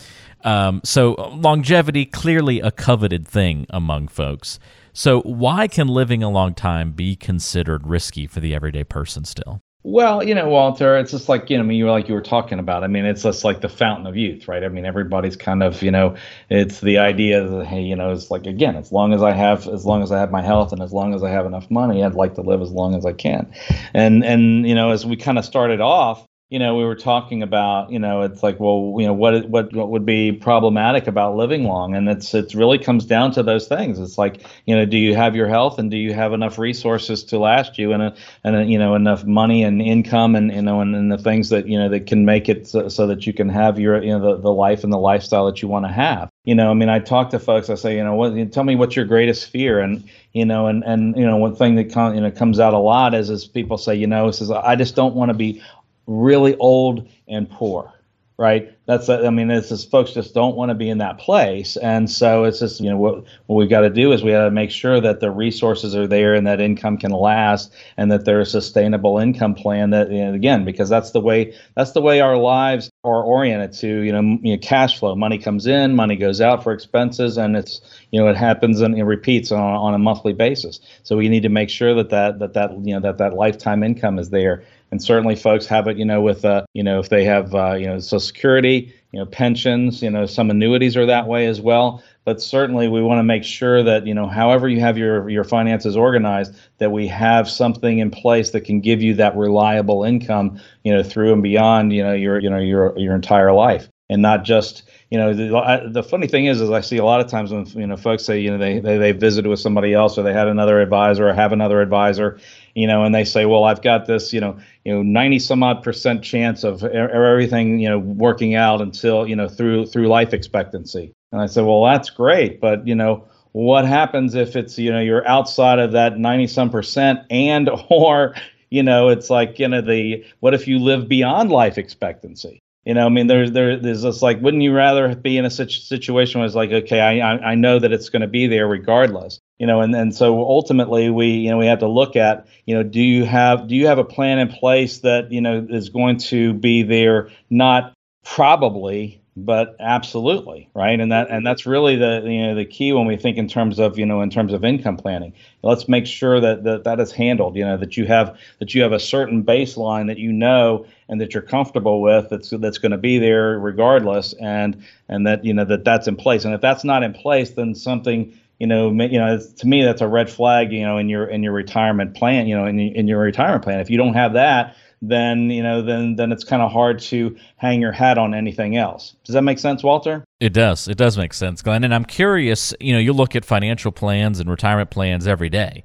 Um, 0.44 0.82
so 0.86 1.14
longevity 1.34 2.06
clearly 2.06 2.62
a 2.62 2.70
coveted 2.70 3.28
thing 3.28 3.66
among 3.72 4.08
folks. 4.08 4.60
So 4.94 5.22
why 5.22 5.68
can 5.68 5.88
living 5.88 6.24
a 6.24 6.30
long 6.30 6.54
time 6.54 6.92
be 6.92 7.16
considered 7.16 7.88
risky 7.88 8.28
for 8.28 8.40
the 8.40 8.54
everyday 8.54 8.84
person 8.84 9.26
still 9.26 9.62
well, 9.90 10.22
you 10.22 10.36
know, 10.36 10.50
Walter, 10.50 10.98
it's 10.98 11.12
just 11.12 11.30
like, 11.30 11.50
you 11.50 11.56
know, 11.56 11.64
I 11.64 11.66
mean, 11.66 11.78
you 11.78 11.86
were 11.86 11.92
like 11.92 12.10
you 12.10 12.14
were 12.14 12.22
talking 12.22 12.60
about. 12.60 12.84
I 12.84 12.88
mean, 12.88 13.06
it's 13.06 13.24
just 13.24 13.46
like 13.46 13.62
the 13.62 13.70
fountain 13.70 14.06
of 14.06 14.18
youth, 14.18 14.50
right? 14.50 14.62
I 14.62 14.68
mean, 14.68 14.86
everybody's 14.86 15.38
kind 15.38 15.64
of, 15.64 15.82
you 15.82 15.92
know, 15.92 16.18
it's 16.50 16.82
the 16.82 16.98
idea 16.98 17.48
that, 17.48 17.66
hey, 17.66 17.82
you 17.82 17.96
know, 17.96 18.12
it's 18.12 18.30
like, 18.30 18.46
again, 18.46 18.76
as 18.76 18.92
long 18.92 19.14
as 19.14 19.24
I 19.24 19.32
have, 19.32 19.66
as 19.66 19.86
long 19.86 20.04
as 20.04 20.12
I 20.12 20.20
have 20.20 20.30
my 20.30 20.42
health 20.42 20.74
and 20.74 20.82
as 20.82 20.92
long 20.92 21.14
as 21.14 21.24
I 21.24 21.30
have 21.30 21.46
enough 21.46 21.72
money, 21.72 22.04
I'd 22.04 22.16
like 22.16 22.36
to 22.36 22.42
live 22.42 22.62
as 22.62 22.70
long 22.70 22.96
as 22.96 23.06
I 23.06 23.14
can. 23.14 23.50
And, 23.94 24.26
and, 24.26 24.68
you 24.68 24.76
know, 24.76 24.92
as 24.92 25.06
we 25.06 25.16
kind 25.16 25.38
of 25.38 25.46
started 25.46 25.80
off, 25.80 26.28
you 26.50 26.60
know, 26.60 26.76
we 26.78 26.86
were 26.86 26.96
talking 26.96 27.44
about, 27.44 27.92
you 27.92 28.00
know, 28.00 28.22
it's 28.22 28.42
like, 28.42 28.58
well, 28.58 28.96
you 29.00 29.06
know, 29.06 29.14
what 29.14 29.50
what 29.50 29.74
what 29.74 29.90
would 29.90 30.06
be 30.06 30.32
problematic 30.32 31.06
about 31.06 31.36
living 31.36 31.66
long, 31.66 31.94
and 31.94 32.08
it's 32.08 32.34
it 32.34 32.54
really 32.54 32.80
comes 32.80 33.04
down 33.04 33.34
to 33.34 33.44
those 33.44 33.68
things. 33.68 34.00
It's 34.00 34.18
like, 34.18 34.46
you 34.66 34.74
know, 34.74 34.86
do 34.86 34.98
you 34.98 35.14
have 35.14 35.36
your 35.36 35.50
health, 35.50 35.78
and 35.78 35.92
do 35.92 35.98
you 35.98 36.14
have 36.14 36.32
enough 36.32 36.58
resources 36.58 37.26
to 37.26 37.38
last 37.38 37.78
you, 37.78 37.92
and 37.92 38.02
a, 38.02 38.16
and 38.46 38.56
a, 38.56 38.64
you 38.64 38.80
know, 38.80 38.96
enough 38.96 39.26
money 39.26 39.64
and 39.64 39.82
income, 39.82 40.36
and 40.36 40.50
you 40.54 40.62
know, 40.62 40.80
and, 40.80 40.96
and 40.96 41.12
the 41.12 41.18
things 41.18 41.50
that 41.50 41.68
you 41.68 41.78
know 41.78 41.90
that 41.90 42.08
can 42.08 42.24
make 42.24 42.48
it 42.48 42.66
so, 42.66 42.88
so 42.88 43.08
that 43.08 43.28
you 43.28 43.34
can 43.34 43.50
have 43.50 43.78
your 43.78 44.02
you 44.02 44.18
know 44.18 44.36
the, 44.36 44.42
the 44.42 44.54
life 44.54 44.86
and 44.86 44.94
the 44.94 44.98
lifestyle 44.98 45.48
that 45.48 45.62
you 45.62 45.68
want 45.68 45.84
to 45.86 45.92
have. 45.92 46.30
You 46.46 46.56
know, 46.56 46.72
I 46.72 46.76
mean, 46.76 46.88
I 46.88 47.00
talk 47.00 47.32
to 47.32 47.40
folks. 47.40 47.70
I 47.70 47.76
say, 47.76 47.98
you 47.98 48.04
know, 48.06 48.16
what? 48.16 48.54
Tell 48.54 48.64
me 48.64 48.78
what's 48.78 48.96
your 48.96 49.04
greatest 49.04 49.50
fear, 49.50 49.82
and 49.82 50.08
you 50.32 50.46
know, 50.46 50.68
and 50.68 50.82
and 50.86 51.18
you 51.18 51.26
know, 51.26 51.36
one 51.36 51.56
thing 51.58 51.76
that 51.76 51.92
com- 51.92 52.16
you 52.16 52.22
know 52.22 52.32
comes 52.32 52.62
out 52.62 52.74
a 52.74 52.80
lot 52.80 53.14
is 53.14 53.30
is 53.30 53.46
people 53.46 53.78
say, 53.78 53.96
you 53.96 54.08
know, 54.08 54.32
says 54.32 54.50
I 54.50 54.78
just 54.78 54.96
don't 54.96 55.14
want 55.14 55.28
to 55.28 55.38
be 55.38 55.62
really 56.08 56.56
old 56.58 57.08
and 57.28 57.50
poor 57.50 57.94
right? 58.38 58.72
That's 58.86 59.10
I 59.10 59.30
mean, 59.32 59.50
it's 59.50 59.70
just 59.70 59.90
folks 59.90 60.12
just 60.12 60.34
don't 60.34 60.56
want 60.56 60.70
to 60.70 60.76
be 60.76 60.90
in 60.90 61.00
that 61.00 61.18
place, 61.18 61.76
and 61.76 62.10
so 62.10 62.44
it's 62.46 62.60
just 62.60 62.80
you 62.80 62.90
know 62.90 62.98
what 62.98 63.26
what 63.48 63.56
we've 63.58 63.70
got 63.70 63.82
to 63.82 63.90
do 63.90 64.12
is 64.14 64.24
we 64.24 64.32
got 64.32 64.46
to 64.46 64.52
make 64.52 64.72
sure 64.72 65.02
that 65.02 65.20
the 65.20 65.32
resources 65.32 65.96
are 65.96 66.08
there 66.08 66.36
and 66.36 66.46
that 66.48 66.62
income 66.62 66.98
can 66.98 67.12
last, 67.12 67.74
and 67.98 68.12
that 68.12 68.26
there's 68.26 68.50
a 68.50 68.62
sustainable 68.62 69.18
income 69.18 69.56
plan 69.56 69.90
that 69.90 70.12
you 70.12 70.24
know, 70.24 70.34
again 70.34 70.64
because 70.64 70.88
that's 70.88 71.12
the 71.12 71.20
way 71.20 71.54
that's 71.76 71.92
the 71.92 72.02
way 72.02 72.22
our 72.22 72.38
lives 72.38 72.90
are 73.04 73.24
oriented 73.24 73.74
to 73.80 73.88
you 73.88 74.12
know, 74.12 74.40
you 74.42 74.56
know 74.56 74.60
cash 74.60 75.00
flow. 75.00 75.16
Money 75.16 75.38
comes 75.38 75.66
in, 75.66 75.96
money 75.96 76.16
goes 76.16 76.40
out 76.40 76.64
for 76.64 76.72
expenses, 76.72 77.38
and 77.38 77.58
it's 77.58 77.82
you 78.12 78.22
know 78.22 78.30
it 78.30 78.38
happens 78.38 78.80
and 78.82 78.98
it 78.98 79.04
repeats 79.04 79.52
on 79.52 79.60
on 79.60 79.94
a 79.96 80.00
monthly 80.00 80.34
basis. 80.34 80.80
So 81.04 81.18
we 81.18 81.28
need 81.28 81.44
to 81.44 81.50
make 81.50 81.70
sure 81.70 81.94
that 81.96 82.12
that 82.12 82.40
that 82.40 82.54
that 82.54 82.72
you 82.86 82.94
know 82.94 83.02
that 83.02 83.18
that 83.18 83.34
lifetime 83.34 83.84
income 83.84 84.20
is 84.20 84.30
there 84.30 84.64
and 84.92 85.02
certainly 85.02 85.36
folks 85.36 85.66
have 85.66 85.88
it 85.88 85.98
you 85.98 86.06
know 86.06 86.22
with 86.22 86.46
uh, 86.46 86.66
you 86.74 86.84
know 86.84 87.00
if 87.00 87.10
they 87.10 87.24
have 87.24 87.54
uh, 87.54 87.74
you 87.74 87.88
know 87.88 88.00
social 88.00 88.20
security 88.20 88.94
you 89.12 89.20
know 89.20 89.26
pensions 89.26 90.02
you 90.02 90.10
know 90.10 90.26
some 90.26 90.50
annuities 90.50 90.98
are 90.98 91.06
that 91.06 91.28
way 91.28 91.48
as 91.48 91.62
well. 91.62 92.04
But 92.26 92.42
certainly 92.42 92.90
we 92.90 93.02
want 93.02 93.20
to 93.20 93.24
make 93.24 93.46
sure 93.46 93.84
that 93.84 94.06
you 94.06 94.14
know 94.14 94.28
however 94.28 94.68
you 94.68 94.80
have 94.82 94.98
your 94.98 95.30
your 95.30 95.44
finances 95.44 95.96
organized 95.96 96.54
that 96.78 96.92
we 96.92 97.08
have 97.08 97.50
something 97.50 98.00
in 98.00 98.12
place 98.12 98.52
that 98.52 98.62
can 98.62 98.82
give 98.82 99.02
you 99.02 99.14
that 99.16 99.38
reliable 99.38 100.04
income 100.04 100.60
you 100.84 100.94
know 100.94 101.04
through 101.04 101.34
and 101.34 101.44
beyond 101.44 101.94
you 101.94 102.04
know 102.04 102.14
your 102.14 102.40
you 102.40 102.50
know 102.50 102.60
your 102.60 102.98
your 102.98 103.16
entire 103.16 103.54
life 103.54 103.90
and 104.10 104.22
not 104.22 104.44
just 104.44 104.84
you 105.10 105.18
know 105.18 105.34
the, 105.34 105.90
the 105.90 106.04
funny 106.04 106.28
thing 106.28 106.46
is 106.46 106.60
is 106.60 106.70
i 106.70 106.82
see 106.82 106.98
a 106.98 107.06
lot 107.06 107.22
of 107.22 107.28
times 107.28 107.52
when 107.52 107.66
you 107.68 107.88
know 107.88 107.96
folks 107.96 108.26
say 108.26 108.40
you 108.40 108.52
know 108.52 108.58
they, 108.58 108.80
they 108.80 108.98
they 108.98 109.12
visited 109.14 109.48
with 109.48 109.60
somebody 109.60 109.94
else 109.94 110.18
or 110.18 110.24
they 110.24 110.34
had 110.34 110.48
another 110.48 110.82
advisor 110.82 111.30
or 111.30 111.34
have 111.34 111.54
another 111.54 111.82
advisor 111.82 112.40
you 112.78 112.86
know, 112.86 113.04
and 113.04 113.16
they 113.16 113.26
say, 113.26 113.48
well, 113.48 113.64
I've 113.64 113.82
got 113.82 114.06
this, 114.06 114.32
you 114.32 114.40
know, 114.40 114.60
you 114.86 114.94
know, 114.94 115.02
90 115.02 115.40
some 115.40 115.64
odd 115.64 115.82
percent 115.82 116.24
chance 116.24 116.64
of 116.64 116.84
everything, 116.84 117.80
you 117.80 117.90
know, 117.90 117.98
working 117.98 118.54
out 118.54 118.84
until, 118.84 119.28
you 119.28 119.36
know, 119.36 119.50
through 119.50 119.88
through 119.88 120.08
life 120.08 120.32
expectancy. 120.32 121.12
And 121.32 121.42
I 121.42 121.48
said, 121.48 121.66
well, 121.66 121.84
that's 121.84 122.12
great, 122.12 122.62
but 122.62 122.88
you 122.88 122.94
know, 122.94 123.28
what 123.54 123.86
happens 123.86 124.36
if 124.36 124.56
it's, 124.56 124.78
you 124.78 124.92
know, 124.92 125.00
you're 125.00 125.28
outside 125.28 125.80
of 125.80 125.94
that 125.94 126.20
90 126.20 126.46
some 126.46 126.70
percent 126.70 127.22
and 127.32 127.68
or 127.90 128.36
you 128.70 128.84
know, 128.84 129.10
it's 129.10 129.32
like, 129.32 129.58
you 129.58 129.68
know, 129.68 129.82
the 129.82 130.24
what 130.40 130.54
if 130.54 130.68
you 130.68 130.78
live 130.78 131.08
beyond 131.08 131.50
life 131.50 131.80
expectancy? 131.80 132.62
You 132.88 132.94
know, 132.94 133.06
I 133.06 133.10
mean, 133.10 133.28
there's 133.28 133.52
there, 133.52 133.76
there's 133.76 134.04
just 134.04 134.22
like, 134.22 134.42
wouldn't 134.42 134.64
you 134.64 134.74
rather 134.74 135.14
be 135.14 135.38
in 135.38 135.44
a 135.44 135.50
situation 135.50 136.40
where 136.40 136.46
it's 136.46 136.56
like, 136.56 136.72
okay, 136.72 137.02
I 137.02 137.52
I 137.52 137.54
know 137.54 137.80
that 137.80 137.92
it's 137.92 138.08
going 138.08 138.22
to 138.22 138.30
be 138.30 138.48
there 138.48 138.66
regardless. 138.66 139.42
You 139.60 139.68
know, 139.68 139.82
and 139.82 139.94
and 139.94 140.16
so 140.16 140.40
ultimately 140.40 141.10
we 141.10 141.28
you 141.32 141.50
know 141.50 141.58
we 141.58 141.66
have 141.66 141.80
to 141.80 141.88
look 141.90 142.16
at 142.16 142.48
you 142.66 142.74
know 142.74 142.84
do 142.84 143.02
you 143.02 143.26
have 143.26 143.68
do 143.68 143.76
you 143.76 143.88
have 143.88 143.98
a 143.98 144.06
plan 144.06 144.40
in 144.40 144.48
place 144.48 145.00
that 145.00 145.34
you 145.34 145.42
know 145.42 145.68
is 145.70 145.90
going 145.90 146.16
to 146.30 146.54
be 146.54 146.82
there 146.82 147.30
not 147.50 147.94
probably 148.24 149.22
but 149.38 149.76
absolutely 149.80 150.68
right? 150.74 151.00
And 151.00 151.12
that 151.12 151.30
and 151.30 151.46
that's 151.46 151.68
really 151.68 151.96
the 151.96 152.24
you 152.26 152.42
know 152.42 152.56
the 152.56 152.66
key 152.66 152.92
when 152.92 153.06
we 153.06 153.16
think 153.16 153.38
in 153.38 153.48
terms 153.48 153.78
of 153.78 154.00
you 154.00 154.06
know 154.06 154.22
in 154.22 154.32
terms 154.32 154.52
of 154.52 154.64
income 154.64 154.98
planning. 154.98 155.32
Let's 155.62 155.88
make 155.88 156.08
sure 156.08 156.40
that 156.40 156.64
that, 156.64 156.84
that 156.86 157.00
is 157.00 157.12
handled 157.12 157.56
you 157.56 157.64
know 157.64 157.78
that 157.78 157.96
you 157.96 158.08
have 158.08 158.36
that 158.58 158.74
you 158.74 158.82
have 158.82 158.94
a 158.94 159.00
certain 159.00 159.44
baseline 159.44 160.08
that 160.08 160.18
you 160.18 160.32
know 160.32 160.88
and 161.08 161.22
that 161.22 161.36
you're 161.36 161.44
comfortable 161.44 162.02
with 162.02 162.30
that's 162.30 162.50
that's 162.50 162.80
going 162.80 162.92
to 162.92 162.98
be 162.98 163.20
there 163.20 163.60
regardless 163.60 164.34
and 164.42 164.84
and 165.08 165.28
that 165.28 165.46
you 165.46 165.54
know 165.54 165.66
that 165.66 165.86
that's 165.86 166.08
in 166.08 166.16
place. 166.16 166.44
And 166.44 166.56
if 166.56 166.62
that's 166.62 166.84
not 166.84 167.04
in 167.04 167.14
place 167.14 167.52
then 167.52 167.76
something 167.76 168.36
you 168.60 168.66
know 168.66 168.90
you 168.90 169.20
know 169.20 169.40
to 169.40 169.68
me 169.68 169.84
that's 169.84 170.02
a 170.02 170.08
red 170.08 170.32
flag 170.32 170.72
you 170.72 170.82
know 170.82 170.98
in 170.98 171.10
your 171.10 171.28
in 171.28 171.44
your 171.44 171.54
retirement 171.54 172.16
plan 172.16 172.48
you 172.48 172.58
know 172.58 172.66
in, 172.66 172.80
in 172.80 173.08
your 173.08 173.20
retirement 173.20 173.64
plan. 173.64 173.80
If 173.82 173.92
you 173.92 173.98
don't 173.98 174.16
have 174.16 174.34
that 174.34 174.76
then 175.02 175.50
you 175.50 175.62
know 175.62 175.82
then 175.82 176.16
then 176.16 176.32
it's 176.32 176.44
kind 176.44 176.62
of 176.62 176.72
hard 176.72 177.00
to 177.00 177.36
hang 177.58 177.82
your 177.82 177.92
hat 177.92 178.18
on 178.18 178.34
anything 178.34 178.78
else. 178.78 179.16
Does 179.24 179.34
that 179.34 179.44
make 179.44 179.60
sense, 179.60 179.84
Walter? 179.84 180.24
It 180.40 180.54
does. 180.54 180.88
It 180.88 180.98
does 180.98 181.18
make 181.18 181.34
sense, 181.34 181.62
Glenn. 181.62 181.84
And 181.84 181.94
I'm 181.94 182.06
curious. 182.06 182.74
You 182.80 182.94
know, 182.94 183.00
you 183.00 183.14
look 183.14 183.36
at 183.36 183.46
financial 183.46 183.92
plans 183.92 184.40
and 184.40 184.50
retirement 184.50 184.90
plans 184.90 185.28
every 185.28 185.50
day, 185.50 185.84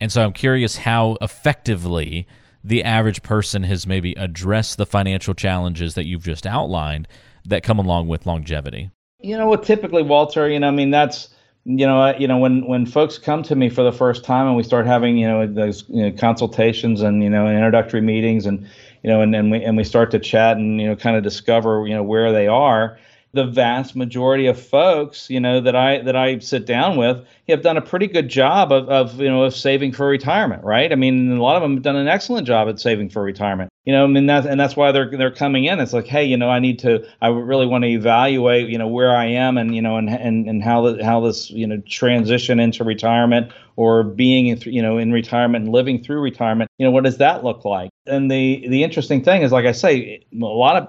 and 0.00 0.12
so 0.12 0.22
I'm 0.22 0.32
curious 0.32 0.76
how 0.76 1.16
effectively 1.20 2.26
the 2.64 2.84
average 2.84 3.22
person 3.22 3.64
has 3.64 3.86
maybe 3.86 4.12
addressed 4.14 4.76
the 4.76 4.86
financial 4.86 5.34
challenges 5.34 5.94
that 5.94 6.06
you've 6.06 6.24
just 6.24 6.46
outlined 6.46 7.08
that 7.44 7.64
come 7.64 7.78
along 7.78 8.06
with 8.06 8.26
longevity. 8.26 8.90
You 9.18 9.36
know 9.36 9.46
what? 9.46 9.64
Typically, 9.64 10.02
Walter. 10.02 10.48
You 10.48 10.60
know, 10.60 10.68
I 10.68 10.72
mean 10.72 10.90
that's 10.90 11.28
you 11.64 11.86
know, 11.86 12.16
you 12.16 12.26
know, 12.26 12.38
when 12.38 12.66
when 12.66 12.86
folks 12.86 13.18
come 13.18 13.42
to 13.44 13.54
me 13.54 13.68
for 13.68 13.82
the 13.82 13.92
first 13.92 14.24
time 14.24 14.46
and 14.46 14.56
we 14.56 14.62
start 14.62 14.86
having, 14.86 15.16
you 15.16 15.28
know, 15.28 15.46
those 15.46 15.84
you 15.88 16.02
know, 16.02 16.16
consultations 16.16 17.02
and 17.02 17.22
you 17.22 17.30
know, 17.30 17.46
introductory 17.46 18.00
meetings 18.00 18.46
and 18.46 18.66
you 19.02 19.10
know, 19.10 19.20
and, 19.20 19.34
and 19.34 19.50
we 19.50 19.62
and 19.62 19.76
we 19.76 19.84
start 19.84 20.10
to 20.10 20.18
chat 20.18 20.56
and 20.56 20.80
you 20.80 20.88
know, 20.88 20.96
kind 20.96 21.16
of 21.16 21.22
discover 21.22 21.86
you 21.86 21.94
know 21.94 22.02
where 22.02 22.32
they 22.32 22.48
are. 22.48 22.98
The 23.34 23.46
vast 23.46 23.96
majority 23.96 24.46
of 24.46 24.60
folks, 24.60 25.30
you 25.30 25.40
know, 25.40 25.60
that 25.60 25.76
I 25.76 26.02
that 26.02 26.16
I 26.16 26.38
sit 26.40 26.66
down 26.66 26.96
with, 26.96 27.24
have 27.52 27.62
done 27.62 27.76
a 27.76 27.82
pretty 27.82 28.08
good 28.08 28.28
job 28.28 28.72
of, 28.72 28.88
of 28.88 29.20
you 29.20 29.28
know 29.28 29.44
of 29.44 29.54
saving 29.54 29.92
for 29.92 30.06
retirement, 30.06 30.64
right? 30.64 30.90
I 30.90 30.96
mean, 30.96 31.30
a 31.30 31.42
lot 31.42 31.56
of 31.56 31.62
them 31.62 31.74
have 31.74 31.82
done 31.82 31.96
an 31.96 32.08
excellent 32.08 32.46
job 32.46 32.68
at 32.68 32.80
saving 32.80 33.10
for 33.10 33.22
retirement 33.22 33.72
you 33.84 33.92
know, 33.92 34.04
I 34.04 34.06
mean 34.06 34.26
that's 34.26 34.46
and 34.46 34.60
that's 34.60 34.76
why 34.76 34.92
they're 34.92 35.10
they're 35.10 35.32
coming 35.32 35.64
in. 35.64 35.80
It's 35.80 35.92
like, 35.92 36.06
hey, 36.06 36.24
you 36.24 36.36
know, 36.36 36.48
I 36.48 36.60
need 36.60 36.78
to, 36.80 37.04
I 37.20 37.28
really 37.28 37.66
want 37.66 37.82
to 37.82 37.90
evaluate, 37.90 38.68
you 38.68 38.78
know, 38.78 38.86
where 38.86 39.14
I 39.14 39.26
am 39.26 39.58
and 39.58 39.74
you 39.74 39.82
know, 39.82 39.96
and 39.96 40.08
and 40.08 40.48
and 40.48 40.62
how 40.62 40.82
the, 40.82 41.04
how 41.04 41.20
this 41.20 41.50
you 41.50 41.66
know 41.66 41.82
transition 41.88 42.60
into 42.60 42.84
retirement 42.84 43.52
or 43.74 44.04
being 44.04 44.46
in 44.46 44.60
you 44.60 44.82
know 44.82 44.98
in 44.98 45.10
retirement 45.10 45.64
and 45.64 45.72
living 45.72 46.00
through 46.00 46.20
retirement. 46.20 46.70
You 46.78 46.86
know, 46.86 46.92
what 46.92 47.02
does 47.02 47.18
that 47.18 47.42
look 47.42 47.64
like? 47.64 47.90
And 48.06 48.30
the 48.30 48.68
the 48.68 48.84
interesting 48.84 49.24
thing 49.24 49.42
is, 49.42 49.50
like 49.50 49.66
I 49.66 49.72
say, 49.72 50.24
a 50.32 50.36
lot 50.36 50.76
of 50.76 50.88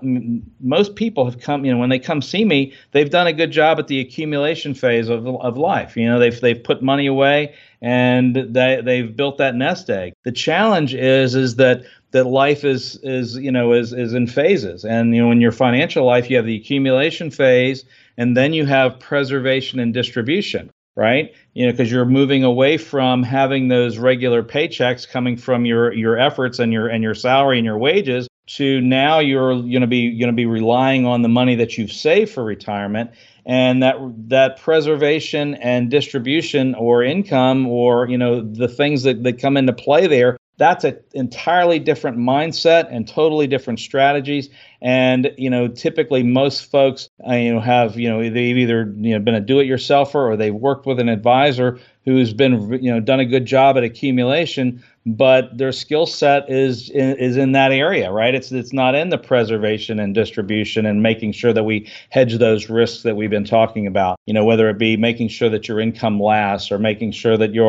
most 0.59 0.95
people 0.95 1.25
have 1.25 1.39
come, 1.39 1.65
you 1.65 1.73
know, 1.73 1.79
when 1.79 1.89
they 1.89 1.99
come 1.99 2.21
see 2.21 2.45
me, 2.45 2.73
they've 2.91 3.09
done 3.09 3.25
a 3.25 3.33
good 3.33 3.49
job 3.49 3.79
at 3.79 3.87
the 3.87 4.01
accumulation 4.01 4.75
phase 4.75 5.09
of 5.09 5.25
of 5.25 5.57
life. 5.57 5.97
You 5.97 6.05
know, 6.05 6.19
they've 6.19 6.39
they've 6.53 6.63
put 6.63 6.81
money 6.81 7.07
away 7.07 7.55
and 7.81 8.35
they 8.35 8.81
they've 8.83 9.15
built 9.15 9.37
that 9.39 9.55
nest 9.55 9.89
egg. 9.89 10.13
The 10.23 10.31
challenge 10.31 10.93
is 10.93 11.35
is 11.35 11.55
that 11.57 11.83
that 12.11 12.25
life 12.25 12.63
is 12.63 12.97
is 13.03 13.35
you 13.35 13.51
know 13.51 13.73
is 13.73 13.91
is 13.91 14.13
in 14.13 14.27
phases 14.27 14.85
and 14.85 15.15
you 15.15 15.21
know 15.21 15.31
in 15.31 15.41
your 15.41 15.51
financial 15.51 16.05
life 16.05 16.29
you 16.29 16.37
have 16.37 16.45
the 16.45 16.55
accumulation 16.55 17.31
phase 17.31 17.83
and 18.17 18.37
then 18.37 18.53
you 18.53 18.65
have 18.65 18.99
preservation 18.99 19.79
and 19.79 19.93
distribution 19.93 20.69
right 20.95 21.33
you 21.55 21.65
know 21.65 21.71
because 21.71 21.91
you're 21.91 22.05
moving 22.05 22.43
away 22.43 22.77
from 22.77 23.23
having 23.23 23.67
those 23.67 23.97
regular 23.97 24.43
paychecks 24.43 25.09
coming 25.09 25.35
from 25.35 25.65
your 25.65 25.91
your 25.91 26.17
efforts 26.19 26.59
and 26.59 26.71
your 26.71 26.87
and 26.87 27.03
your 27.03 27.15
salary 27.15 27.57
and 27.57 27.65
your 27.65 27.79
wages 27.79 28.27
to 28.45 28.81
now 28.81 29.19
you're 29.19 29.53
going 29.53 29.81
to 29.81 29.87
be 29.87 30.17
going 30.17 30.31
to 30.31 30.35
be 30.35 30.45
relying 30.45 31.05
on 31.05 31.21
the 31.21 31.29
money 31.29 31.55
that 31.55 31.77
you've 31.77 31.91
saved 31.91 32.31
for 32.31 32.43
retirement 32.43 33.11
and 33.45 33.83
that 33.83 33.95
that 34.29 34.59
preservation 34.59 35.55
and 35.55 35.89
distribution 35.89 36.75
or 36.75 37.03
income 37.03 37.67
or 37.67 38.07
you 38.09 38.17
know 38.17 38.41
the 38.41 38.67
things 38.67 39.03
that, 39.03 39.23
that 39.23 39.39
come 39.39 39.57
into 39.57 39.73
play 39.73 40.07
there 40.07 40.37
that's 40.57 40.83
an 40.83 40.99
entirely 41.13 41.79
different 41.79 42.17
mindset 42.17 42.87
and 42.91 43.07
totally 43.07 43.47
different 43.47 43.79
strategies. 43.79 44.49
And 44.81 45.31
you 45.37 45.49
know 45.49 45.67
typically 45.67 46.23
most 46.23 46.69
folks 46.69 47.09
uh, 47.27 47.33
you 47.33 47.53
know 47.53 47.59
have 47.59 47.97
you 47.97 48.09
know 48.09 48.21
they've 48.21 48.57
either 48.57 48.93
you 48.97 49.13
know 49.13 49.19
been 49.19 49.35
a 49.35 49.41
do-it-yourselfer 49.41 50.15
or 50.15 50.37
they've 50.37 50.53
worked 50.53 50.85
with 50.85 50.99
an 50.99 51.09
advisor 51.09 51.79
who's 52.05 52.33
been 52.33 52.83
you 52.83 52.91
know 52.91 52.99
done 52.99 53.19
a 53.19 53.25
good 53.25 53.45
job 53.45 53.77
at 53.77 53.83
accumulation 53.83 54.83
but 55.05 55.57
their 55.57 55.71
skill 55.71 56.05
set 56.05 56.49
is 56.49 56.89
is 56.91 57.35
in 57.37 57.51
that 57.51 57.71
area, 57.71 58.11
right? 58.11 58.33
It's 58.33 58.51
it's 58.51 58.73
not 58.73 58.95
in 58.95 59.09
the 59.09 59.17
preservation 59.17 59.99
and 59.99 60.15
distribution 60.15 60.85
and 60.85 61.03
making 61.03 61.33
sure 61.33 61.51
that 61.53 61.63
we 61.63 61.89
hedge 62.09 62.37
those 62.37 62.69
risks 62.69 63.03
that 63.03 63.15
we've 63.15 63.29
been 63.29 63.43
talking 63.43 63.85
about. 63.85 64.19
You 64.25 64.33
know, 64.33 64.45
whether 64.45 64.69
it 64.69 64.77
be 64.77 64.95
making 64.95 65.27
sure 65.27 65.49
that 65.49 65.67
your 65.67 65.79
income 65.79 66.21
lasts 66.21 66.71
or 66.71 66.79
making 66.79 67.11
sure 67.11 67.37
that 67.37 67.53
you 67.53 67.63